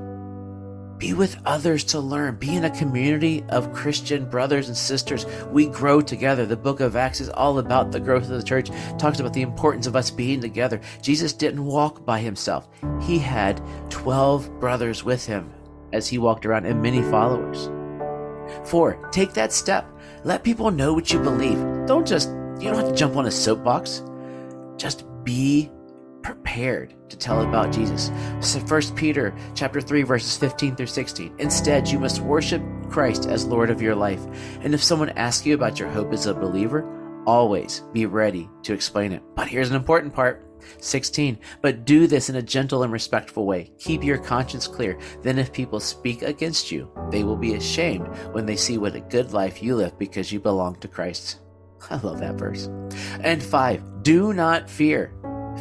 Be 1.03 1.11
with 1.13 1.35
others 1.45 1.83
to 1.83 1.99
learn. 1.99 2.37
Be 2.37 2.55
in 2.55 2.63
a 2.63 2.69
community 2.69 3.43
of 3.49 3.73
Christian 3.73 4.23
brothers 4.29 4.69
and 4.69 4.77
sisters. 4.77 5.25
We 5.51 5.65
grow 5.65 5.99
together. 5.99 6.45
The 6.45 6.55
book 6.55 6.79
of 6.79 6.95
Acts 6.95 7.19
is 7.19 7.27
all 7.27 7.59
about 7.59 7.91
the 7.91 7.99
growth 7.99 8.23
of 8.23 8.29
the 8.29 8.41
church, 8.41 8.69
talks 8.97 9.19
about 9.19 9.33
the 9.33 9.41
importance 9.41 9.85
of 9.85 9.97
us 9.97 10.09
being 10.09 10.39
together. 10.39 10.79
Jesus 11.01 11.33
didn't 11.33 11.65
walk 11.65 12.05
by 12.05 12.21
himself, 12.21 12.69
he 13.01 13.19
had 13.19 13.61
12 13.89 14.61
brothers 14.61 15.03
with 15.03 15.25
him 15.25 15.51
as 15.91 16.07
he 16.07 16.19
walked 16.19 16.45
around 16.45 16.65
and 16.65 16.81
many 16.81 17.01
followers. 17.01 17.69
Four, 18.63 19.09
take 19.11 19.33
that 19.33 19.51
step. 19.51 19.85
Let 20.23 20.45
people 20.45 20.71
know 20.71 20.93
what 20.93 21.11
you 21.11 21.19
believe. 21.19 21.59
Don't 21.85 22.07
just, 22.07 22.29
you 22.29 22.69
don't 22.69 22.75
have 22.75 22.87
to 22.87 22.95
jump 22.95 23.17
on 23.17 23.25
a 23.25 23.31
soapbox. 23.31 24.03
Just 24.77 25.03
be 25.25 25.69
prepared 26.23 26.95
to 27.09 27.17
tell 27.17 27.41
about 27.41 27.71
Jesus. 27.71 28.09
So 28.39 28.59
1 28.59 28.95
Peter 28.95 29.35
chapter 29.53 29.81
3 29.81 30.03
verses 30.03 30.37
15 30.37 30.75
through 30.75 30.87
16. 30.87 31.35
Instead, 31.37 31.87
you 31.87 31.99
must 31.99 32.21
worship 32.21 32.63
Christ 32.89 33.27
as 33.27 33.45
Lord 33.45 33.69
of 33.69 33.81
your 33.81 33.95
life. 33.95 34.25
And 34.61 34.73
if 34.73 34.83
someone 34.83 35.09
asks 35.09 35.45
you 35.45 35.53
about 35.53 35.79
your 35.79 35.89
hope 35.89 36.13
as 36.13 36.25
a 36.25 36.33
believer, 36.33 36.89
always 37.25 37.81
be 37.91 38.05
ready 38.05 38.49
to 38.63 38.73
explain 38.73 39.11
it. 39.11 39.21
But 39.35 39.47
here's 39.47 39.69
an 39.69 39.75
important 39.75 40.13
part. 40.13 40.49
16. 40.79 41.37
But 41.61 41.83
do 41.83 42.07
this 42.07 42.29
in 42.29 42.37
a 42.37 42.41
gentle 42.41 42.83
and 42.83 42.93
respectful 42.93 43.45
way. 43.45 43.71
Keep 43.79 44.03
your 44.03 44.17
conscience 44.17 44.65
clear. 44.65 44.97
Then, 45.21 45.37
if 45.37 45.51
people 45.51 45.79
speak 45.79 46.21
against 46.21 46.71
you, 46.71 46.89
they 47.11 47.23
will 47.23 47.35
be 47.35 47.55
ashamed 47.55 48.07
when 48.31 48.45
they 48.45 48.55
see 48.55 48.77
what 48.77 48.95
a 48.95 49.01
good 49.01 49.33
life 49.33 49.61
you 49.61 49.75
live 49.75 49.99
because 49.99 50.31
you 50.31 50.39
belong 50.39 50.75
to 50.77 50.87
Christ. 50.87 51.39
I 51.89 51.97
love 51.97 52.19
that 52.19 52.35
verse. 52.35 52.69
And 53.21 53.43
5. 53.43 54.03
Do 54.03 54.33
not 54.33 54.69
fear. 54.69 55.13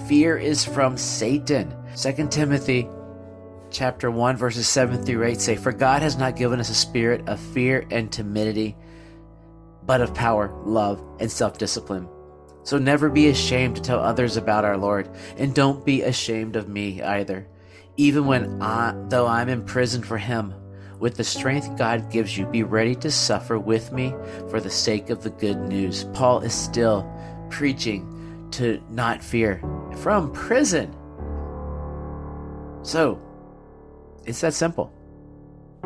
Fear 0.07 0.39
is 0.39 0.65
from 0.65 0.97
Satan. 0.97 1.75
2 1.97 2.29
Timothy 2.29 2.89
chapter 3.71 4.11
1 4.11 4.37
verses 4.37 4.69
7 4.69 5.03
through 5.03 5.25
8 5.25 5.41
say 5.41 5.57
for 5.57 5.73
God 5.73 6.03
has 6.03 6.17
not 6.17 6.37
given 6.37 6.61
us 6.61 6.69
a 6.69 6.75
spirit 6.75 7.27
of 7.27 7.41
fear 7.41 7.87
and 7.91 8.13
timidity 8.13 8.77
but 9.85 10.01
of 10.01 10.15
power, 10.15 10.53
love, 10.65 11.03
and 11.21 11.31
self-discipline. 11.31 12.09
So 12.63 12.79
never 12.79 13.09
be 13.09 13.29
ashamed 13.29 13.77
to 13.77 13.83
tell 13.83 14.01
others 14.01 14.37
about 14.37 14.65
our 14.65 14.77
Lord, 14.77 15.11
and 15.37 15.55
don't 15.55 15.85
be 15.85 16.03
ashamed 16.03 16.55
of 16.55 16.69
me 16.69 17.03
either. 17.03 17.49
Even 17.97 18.27
when 18.27 18.63
I 18.63 18.95
though 19.09 19.27
I'm 19.27 19.49
imprisoned 19.49 20.07
for 20.07 20.19
him, 20.19 20.55
with 21.01 21.17
the 21.17 21.25
strength 21.25 21.77
God 21.77 22.11
gives 22.11 22.39
you, 22.39 22.47
be 22.47 22.63
ready 22.63 22.95
to 22.97 23.11
suffer 23.11 23.59
with 23.59 23.93
me 23.93 24.15
for 24.49 24.61
the 24.61 24.71
sake 24.71 25.11
of 25.11 25.23
the 25.23 25.31
good 25.31 25.59
news. 25.59 26.05
Paul 26.15 26.41
is 26.41 26.55
still 26.55 27.11
preaching 27.51 28.49
to 28.53 28.81
not 28.89 29.23
fear 29.23 29.61
from 29.97 30.33
prison. 30.33 30.95
So, 32.83 33.21
it's 34.25 34.41
that 34.41 34.55
simple. 34.55 34.93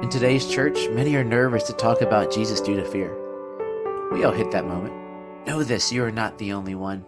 In 0.03 0.09
today's 0.09 0.47
church, 0.47 0.89
many 0.91 1.15
are 1.17 1.25
nervous 1.25 1.65
to 1.65 1.73
talk 1.73 2.03
about 2.03 2.33
Jesus 2.33 2.61
due 2.61 2.77
to 2.77 2.85
fear. 2.85 3.17
We 4.13 4.25
all 4.25 4.33
hit 4.33 4.51
that 4.51 4.67
moment. 4.67 4.95
Know 5.47 5.63
this, 5.63 5.93
you 5.93 6.05
are 6.05 6.11
not 6.11 6.39
the 6.39 6.53
only 6.53 6.75
one. 6.75 7.05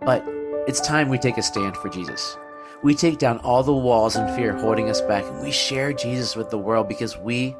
But 0.00 0.24
it's 0.66 0.80
time 0.80 1.08
we 1.08 1.18
take 1.18 1.38
a 1.38 1.42
stand 1.42 1.76
for 1.76 1.88
Jesus. 1.88 2.36
We 2.82 2.94
take 2.94 3.18
down 3.18 3.38
all 3.38 3.62
the 3.62 3.72
walls 3.72 4.16
and 4.16 4.34
fear 4.36 4.56
holding 4.56 4.90
us 4.90 5.00
back, 5.00 5.24
and 5.24 5.40
we 5.42 5.52
share 5.52 5.92
Jesus 5.92 6.36
with 6.36 6.50
the 6.50 6.58
world 6.58 6.88
because 6.88 7.16
we 7.16 7.56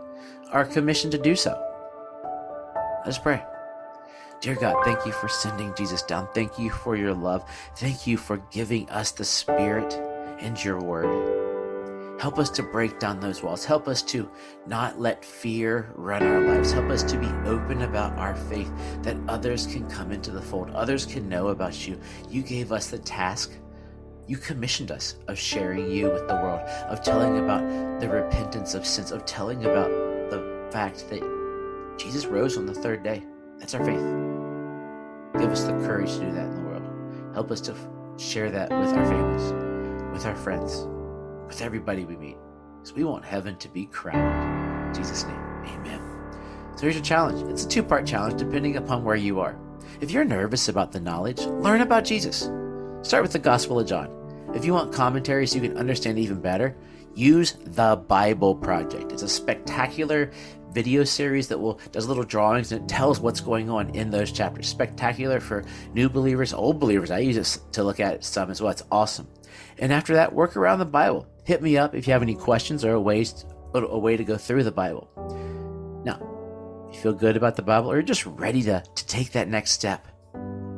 are 0.51 0.65
commissioned 0.65 1.13
to 1.13 1.19
do 1.19 1.37
so. 1.37 1.61
Let's 3.05 3.19
pray. 3.19 3.43
Dear 4.43 4.57
God, 4.57 4.85
thank 4.85 5.07
you 5.07 5.13
for 5.13 5.29
sending 5.29 5.73
Jesus 5.77 6.03
down. 6.03 6.27
Thank 6.35 6.59
you 6.59 6.69
for 6.69 6.97
your 6.97 7.15
love. 7.15 7.49
Thank 7.77 8.09
you 8.09 8.17
for 8.17 8.39
giving 8.51 8.91
us 8.91 9.13
the 9.13 9.25
Spirit 9.25 9.95
and 10.41 10.63
your 10.65 10.81
word. 10.81 12.21
Help 12.21 12.41
us 12.41 12.51
to 12.51 12.65
break 12.65 12.99
down 12.99 13.21
those 13.21 13.41
walls. 13.41 13.65
Help 13.65 13.87
us 13.87 14.03
to 14.03 14.29
not 14.67 15.01
let 15.01 15.25
fear 15.25 15.93
run 15.95 16.25
our 16.25 16.41
lives. 16.41 16.73
Help 16.73 16.91
us 16.91 17.05
to 17.05 17.19
be 17.19 17.29
open 17.49 17.83
about 17.83 18.19
our 18.19 18.35
faith 18.35 18.69
that 19.03 19.17
others 19.29 19.65
can 19.69 19.89
come 19.89 20.11
into 20.11 20.33
the 20.33 20.43
fold. 20.43 20.71
Others 20.71 21.07
can 21.07 21.29
know 21.29 21.49
about 21.49 21.87
you. 21.87 21.97
You 22.29 22.43
gave 22.43 22.73
us 22.73 22.89
the 22.89 22.99
task. 22.99 23.53
You 24.27 24.39
commissioned 24.39 24.91
us 24.91 25.15
of 25.29 25.39
sharing 25.39 25.89
you 25.89 26.11
with 26.11 26.27
the 26.27 26.35
world, 26.35 26.63
of 26.89 27.01
telling 27.01 27.39
about 27.39 28.01
the 28.01 28.09
repentance 28.09 28.75
of 28.75 28.89
sins, 28.89 29.13
of 29.13 29.25
telling 29.25 29.65
about 29.67 29.91
the 30.31 30.69
fact 30.73 31.09
that 31.11 31.97
Jesus 31.97 32.27
rose 32.27 32.57
on 32.57 32.67
the 32.67 32.75
third 32.75 33.05
day. 33.05 33.23
That's 33.59 33.75
our 33.75 33.85
faith. 33.85 34.32
Give 35.39 35.51
us 35.51 35.65
the 35.65 35.73
courage 35.73 36.13
to 36.15 36.21
do 36.21 36.33
that 36.33 36.47
in 36.47 36.55
the 36.55 36.61
world. 36.63 36.83
Help 37.35 37.51
us 37.51 37.61
to 37.63 37.75
share 38.19 38.51
that 38.51 38.71
with 38.71 38.93
our 38.93 39.05
families, 39.07 40.13
with 40.13 40.27
our 40.27 40.37
friends, 40.37 40.87
with 41.47 41.63
everybody 41.63 42.05
we 42.05 42.17
meet. 42.17 42.37
Because 42.79 42.93
we 42.93 43.05
want 43.05 43.25
heaven 43.25 43.57
to 43.57 43.69
be 43.69 43.87
crowded. 43.87 44.89
In 44.89 44.95
Jesus' 44.95 45.25
name, 45.25 45.41
amen. 45.67 46.01
So 46.77 46.83
here's 46.83 46.97
your 46.97 47.05
challenge. 47.05 47.51
It's 47.51 47.65
a 47.65 47.69
two 47.69 47.83
part 47.83 48.07
challenge 48.07 48.39
depending 48.39 48.77
upon 48.77 49.05
where 49.05 49.17
you 49.17 49.41
are. 49.41 49.57
If 50.01 50.11
you're 50.11 50.25
nervous 50.25 50.69
about 50.69 50.93
the 50.93 51.01
knowledge, 51.01 51.41
learn 51.41 51.81
about 51.81 52.05
Jesus. 52.05 52.51
Start 53.03 53.23
with 53.23 53.33
the 53.33 53.39
Gospel 53.39 53.81
of 53.81 53.87
John. 53.87 54.11
If 54.55 54.65
you 54.65 54.75
want 54.75 54.93
commentaries 54.93 55.55
you 55.55 55.61
can 55.61 55.79
understand 55.79 56.19
even 56.19 56.41
better, 56.41 56.77
use 57.15 57.53
the 57.65 57.97
Bible 57.97 58.55
Project. 58.55 59.13
It's 59.13 59.23
a 59.23 59.29
spectacular 59.29 60.31
video 60.73 61.05
series 61.05 61.49
that 61.49 61.59
will 61.59 61.81
does 61.91 62.09
little 62.09 62.25
drawings 62.25 62.73
and 62.73 62.83
it 62.83 62.89
tells 62.89 63.21
what's 63.21 63.41
going 63.41 63.71
on 63.71 63.91
in 63.91 64.11
those 64.11 64.33
chapters. 64.33 64.69
Spectacular 64.69 65.41
for 65.41 65.65
new 65.95 66.09
believers, 66.09 66.53
old 66.53 66.79
believers. 66.81 67.11
I 67.11 67.21
use 67.21 67.37
it 67.37 67.73
to 67.73 67.85
look 67.85 68.01
at 68.01 68.25
some 68.25 68.51
as 68.51 68.61
well. 68.61 68.71
It's 68.71 68.83
awesome. 68.91 69.29
And 69.79 69.93
after 69.93 70.15
that, 70.15 70.33
work 70.33 70.57
around 70.57 70.79
the 70.79 70.85
Bible. 70.85 71.27
Hit 71.45 71.63
me 71.63 71.77
up 71.77 71.95
if 71.95 72.07
you 72.07 72.13
have 72.13 72.23
any 72.23 72.35
questions 72.35 72.85
or 72.85 72.93
a 72.93 73.01
ways 73.01 73.45
a 73.75 73.99
way 73.99 74.17
to 74.17 74.25
go 74.25 74.37
through 74.37 74.65
the 74.65 74.73
Bible. 74.73 75.09
Now, 76.05 76.19
you 76.93 76.99
feel 76.99 77.13
good 77.13 77.37
about 77.37 77.57
the 77.57 77.63
Bible 77.63 77.91
or 77.91 77.95
you're 77.95 78.03
just 78.03 78.27
ready 78.27 78.63
to, 78.63 78.83
to 78.95 79.07
take 79.07 79.33
that 79.33 79.49
next 79.49 79.73
step. 79.73 80.07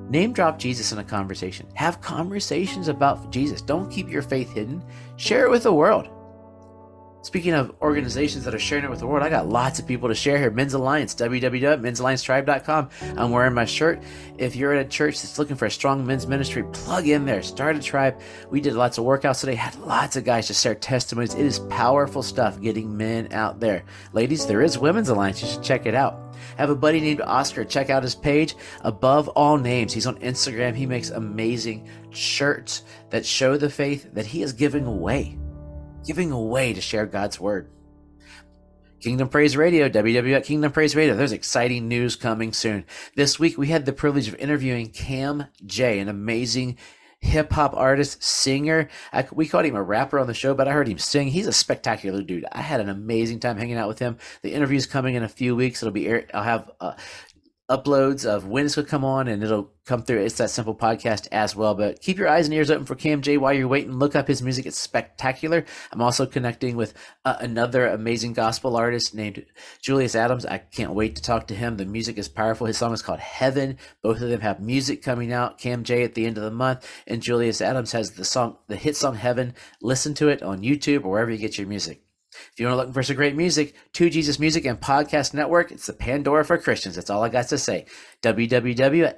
Name 0.09 0.33
drop 0.33 0.59
Jesus 0.59 0.92
in 0.92 0.98
a 0.98 1.04
conversation. 1.04 1.66
Have 1.74 2.00
conversations 2.00 2.88
about 2.88 3.33
Jesus. 3.33 3.61
Don't 3.61 3.90
keep 3.90 4.09
your 4.09 4.22
faith 4.22 4.52
hidden. 4.52 4.85
Share 5.16 5.44
it 5.46 5.50
with 5.50 5.64
the 5.64 5.72
world. 5.72 6.09
Speaking 7.24 7.54
of 7.54 7.74
organizations 7.80 8.44
that 8.44 8.54
are 8.54 8.58
sharing 8.58 8.84
it 8.84 8.90
with 8.90 9.00
the 9.00 9.06
world, 9.06 9.24
I 9.24 9.30
got 9.30 9.48
lots 9.48 9.78
of 9.78 9.87
people 9.87 10.10
to 10.10 10.14
share 10.14 10.37
here. 10.37 10.50
Men's 10.50 10.74
Alliance, 10.74 11.14
www.mensalliancetribe.com. 11.14 12.90
I'm 13.16 13.30
wearing 13.30 13.54
my 13.54 13.64
shirt. 13.64 14.02
If 14.37 14.54
you're 14.54 14.74
at 14.74 14.84
a 14.84 14.88
church 14.90 15.22
that's 15.22 15.38
looking 15.38 15.56
for 15.56 15.64
a 15.64 15.70
strong 15.70 16.06
men's 16.06 16.26
ministry, 16.26 16.64
plug 16.64 17.08
in 17.08 17.24
there. 17.24 17.42
Start 17.42 17.76
a 17.76 17.80
tribe. 17.80 18.20
We 18.50 18.60
did 18.60 18.74
lots 18.74 18.98
of 18.98 19.04
workouts 19.06 19.40
today, 19.40 19.54
had 19.54 19.74
lots 19.76 20.16
of 20.16 20.24
guys 20.24 20.48
to 20.48 20.54
share 20.54 20.74
testimonies. 20.74 21.32
It 21.32 21.46
is 21.46 21.60
powerful 21.60 22.22
stuff 22.22 22.60
getting 22.60 22.94
men 22.94 23.32
out 23.32 23.58
there. 23.58 23.84
Ladies, 24.12 24.44
there 24.44 24.60
is 24.60 24.78
Women's 24.78 25.08
Alliance. 25.08 25.40
You 25.40 25.48
should 25.48 25.62
check 25.62 25.87
it 25.87 25.94
out. 25.94 26.37
Have 26.58 26.68
a 26.68 26.76
buddy 26.76 27.00
named 27.00 27.22
Oscar. 27.22 27.64
Check 27.64 27.88
out 27.88 28.02
his 28.02 28.14
page, 28.14 28.54
Above 28.82 29.28
All 29.28 29.56
Names. 29.56 29.94
He's 29.94 30.06
on 30.06 30.16
Instagram. 30.16 30.74
He 30.74 30.84
makes 30.84 31.08
amazing 31.08 31.88
shirts 32.10 32.82
that 33.08 33.24
show 33.24 33.56
the 33.56 33.70
faith 33.70 34.12
that 34.12 34.26
he 34.26 34.42
is 34.42 34.52
giving 34.52 34.84
away 34.84 35.38
giving 36.04 36.30
away 36.30 36.72
to 36.72 36.80
share 36.80 37.06
God's 37.06 37.40
word. 37.40 37.70
Kingdom 39.00 39.28
Praise 39.28 39.56
Radio, 39.56 39.88
www. 39.88 40.44
Kingdom 40.44 40.72
Praise 40.72 40.96
Radio. 40.96 41.14
There's 41.14 41.32
exciting 41.32 41.88
news 41.88 42.16
coming 42.16 42.52
soon. 42.52 42.86
This 43.14 43.38
week 43.38 43.58
we 43.58 43.68
had 43.68 43.84
the 43.84 43.92
privilege 43.92 44.28
of 44.28 44.34
interviewing 44.36 44.88
Cam 44.88 45.46
J, 45.66 45.98
an 45.98 46.08
amazing 46.08 46.78
hip 47.20 47.52
hop 47.52 47.74
artist, 47.74 48.22
singer. 48.22 48.88
I, 49.12 49.26
we 49.32 49.46
called 49.46 49.66
him 49.66 49.76
a 49.76 49.82
rapper 49.82 50.18
on 50.18 50.26
the 50.26 50.34
show, 50.34 50.54
but 50.54 50.68
I 50.68 50.72
heard 50.72 50.88
him 50.88 50.98
sing. 50.98 51.28
He's 51.28 51.46
a 51.46 51.52
spectacular 51.52 52.22
dude. 52.22 52.46
I 52.52 52.60
had 52.60 52.80
an 52.80 52.88
amazing 52.88 53.40
time 53.40 53.58
hanging 53.58 53.76
out 53.76 53.88
with 53.88 53.98
him. 53.98 54.18
The 54.42 54.52
interview's 54.52 54.86
coming 54.86 55.14
in 55.16 55.22
a 55.22 55.28
few 55.28 55.54
weeks. 55.56 55.82
It'll 55.82 55.92
be 55.92 56.10
I'll 56.32 56.42
have 56.42 56.70
uh, 56.80 56.94
uploads 57.70 58.27
of 58.27 58.46
when 58.46 58.64
going 58.64 58.68
to 58.68 58.83
come 58.85 59.05
on 59.05 59.27
and 59.27 59.42
it'll 59.42 59.70
come 59.87 60.03
through. 60.03 60.20
It's 60.20 60.37
that 60.37 60.50
simple 60.50 60.74
podcast 60.74 61.29
as 61.33 61.57
well. 61.57 61.74
But 61.74 62.00
keep 62.00 62.18
your 62.18 62.29
eyes 62.29 62.46
and 62.46 62.55
ears 62.55 62.70
open 62.70 62.87
for 62.87 62.94
Cam 62.94 63.22
J 63.22 63.37
while 63.37 63.53
you're 63.53 63.68
waiting. 63.68 63.92
Look 63.92 64.14
up 64.14 64.29
his 64.29 64.42
music. 64.42 64.66
It's 64.66 64.79
spectacular. 64.79 65.64
I'm 65.92 66.03
also 66.03 66.27
connecting 66.27 66.77
with 66.77 66.94
uh, 67.24 67.37
another 67.40 67.87
amazing 67.87 68.35
gospel 68.35 68.77
artist 68.77 69.14
named 69.14 69.44
Julius 69.83 70.14
Adams. 70.14 70.46
I 70.46 70.59
can't 70.59 70.94
wait 70.94 71.16
to 71.16 71.22
talk 71.22 71.46
to 71.48 71.55
him. 71.55 71.77
The 71.77 71.87
music 71.87 72.18
is 72.18 72.29
powerful. 72.29 72.66
His 72.66 72.79
song 72.79 72.92
is 72.92 73.03
called 73.03 73.20
Heaven. 73.20 73.79
Both 74.03 74.20
of 74.20 74.29
them 74.29 74.40
have 74.40 74.61
music 74.61 75.03
coming 75.03 75.33
out. 75.33 75.59
Cam 75.59 75.85
J 75.85 76.05
at 76.05 76.14
the 76.14 76.27
end 76.27 76.38
of 76.38 76.44
the 76.44 76.50
month 76.50 76.88
and 77.07 77.22
Julius 77.22 77.61
Adams 77.61 77.92
has 77.92 78.12
the 78.12 78.24
song, 78.24 78.59
the 78.68 78.77
hit 78.77 78.96
song 78.96 79.16
Heaven. 79.16 79.55
Listen 79.81 80.14
to 80.14 80.29
it 80.29 80.42
on 80.42 80.62
YouTube 80.62 81.05
or 81.05 81.11
wherever 81.11 81.31
you 81.31 81.38
get 81.38 81.59
your 81.59 81.66
music. 81.66 82.03
If 82.52 82.60
you 82.60 82.68
are 82.68 82.76
looking 82.76 82.92
for 82.92 83.02
some 83.02 83.16
great 83.16 83.36
music, 83.36 83.74
2Jesus 83.92 84.38
Music 84.38 84.64
and 84.64 84.80
Podcast 84.80 85.34
Network, 85.34 85.72
it's 85.72 85.86
the 85.86 85.92
Pandora 85.92 86.44
for 86.44 86.58
Christians. 86.58 86.96
That's 86.96 87.10
all 87.10 87.22
I 87.22 87.28
got 87.28 87.48
to 87.48 87.58
say. 87.58 87.86
www.lcprva.com. 88.22 89.16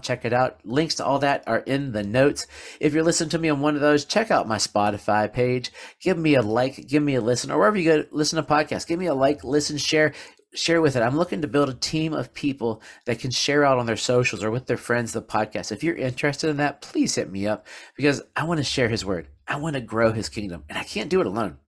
Check 0.00 0.24
it 0.24 0.32
out. 0.32 0.58
Links 0.64 0.94
to 0.96 1.04
all 1.04 1.18
that 1.20 1.44
are 1.46 1.58
in 1.60 1.92
the 1.92 2.02
notes. 2.02 2.46
If 2.80 2.94
you're 2.94 3.04
listening 3.04 3.30
to 3.30 3.38
me 3.38 3.48
on 3.48 3.60
one 3.60 3.74
of 3.74 3.80
those, 3.80 4.04
check 4.04 4.30
out 4.30 4.48
my 4.48 4.56
Spotify 4.56 5.32
page. 5.32 5.72
Give 6.00 6.18
me 6.18 6.34
a 6.34 6.42
like, 6.42 6.86
give 6.86 7.02
me 7.02 7.14
a 7.14 7.20
listen, 7.20 7.50
or 7.50 7.58
wherever 7.58 7.78
you 7.78 7.84
go 7.84 8.04
listen 8.10 8.36
to 8.36 8.42
podcasts, 8.42 8.86
give 8.86 8.98
me 8.98 9.06
a 9.06 9.14
like, 9.14 9.44
listen, 9.44 9.78
share 9.78 10.12
share 10.54 10.80
with 10.80 10.96
it. 10.96 11.02
I'm 11.02 11.16
looking 11.16 11.42
to 11.42 11.48
build 11.48 11.68
a 11.68 11.74
team 11.74 12.14
of 12.14 12.34
people 12.34 12.82
that 13.04 13.18
can 13.18 13.30
share 13.30 13.64
out 13.64 13.78
on 13.78 13.86
their 13.86 13.96
socials 13.96 14.42
or 14.42 14.50
with 14.50 14.66
their 14.66 14.76
friends 14.76 15.12
the 15.12 15.22
podcast. 15.22 15.72
If 15.72 15.84
you're 15.84 15.96
interested 15.96 16.50
in 16.50 16.56
that, 16.56 16.80
please 16.80 17.14
hit 17.14 17.30
me 17.30 17.46
up 17.46 17.66
because 17.96 18.22
I 18.36 18.44
want 18.44 18.58
to 18.58 18.64
share 18.64 18.88
his 18.88 19.04
word. 19.04 19.28
I 19.48 19.56
want 19.56 19.74
to 19.74 19.80
grow 19.80 20.12
his 20.12 20.28
kingdom, 20.28 20.64
and 20.68 20.78
I 20.78 20.84
can't 20.84 21.08
do 21.08 21.20
it 21.20 21.26
alone. 21.26 21.58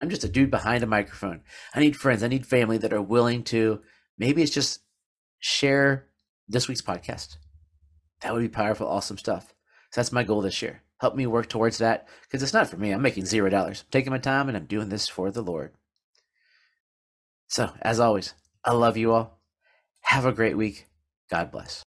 I'm 0.00 0.10
just 0.10 0.24
a 0.24 0.28
dude 0.28 0.50
behind 0.50 0.84
a 0.84 0.86
microphone. 0.86 1.40
I 1.74 1.80
need 1.80 1.96
friends. 1.96 2.22
I 2.22 2.28
need 2.28 2.46
family 2.46 2.76
that 2.78 2.92
are 2.92 3.00
willing 3.00 3.42
to, 3.44 3.80
maybe 4.18 4.42
it's 4.42 4.52
just 4.52 4.80
share 5.38 6.08
this 6.46 6.68
week's 6.68 6.82
podcast. 6.82 7.38
That 8.20 8.34
would 8.34 8.42
be 8.42 8.48
powerful, 8.48 8.86
awesome 8.86 9.18
stuff. 9.18 9.54
So 9.90 10.00
that's 10.00 10.12
my 10.12 10.22
goal 10.22 10.42
this 10.42 10.60
year. 10.60 10.82
Help 10.98 11.14
me 11.14 11.26
work 11.26 11.48
towards 11.48 11.78
that 11.78 12.08
because 12.22 12.42
it's 12.42 12.52
not 12.52 12.68
for 12.68 12.76
me. 12.76 12.92
I'm 12.92 13.02
making 13.02 13.26
zero 13.26 13.50
dollars. 13.50 13.82
I'm 13.82 13.90
taking 13.90 14.12
my 14.12 14.18
time 14.18 14.48
and 14.48 14.56
I'm 14.56 14.66
doing 14.66 14.88
this 14.88 15.08
for 15.08 15.30
the 15.30 15.42
Lord. 15.42 15.72
So, 17.48 17.70
as 17.82 18.00
always, 18.00 18.34
I 18.64 18.72
love 18.72 18.96
you 18.96 19.12
all. 19.12 19.38
Have 20.00 20.24
a 20.24 20.32
great 20.32 20.56
week. 20.56 20.86
God 21.30 21.50
bless. 21.52 21.84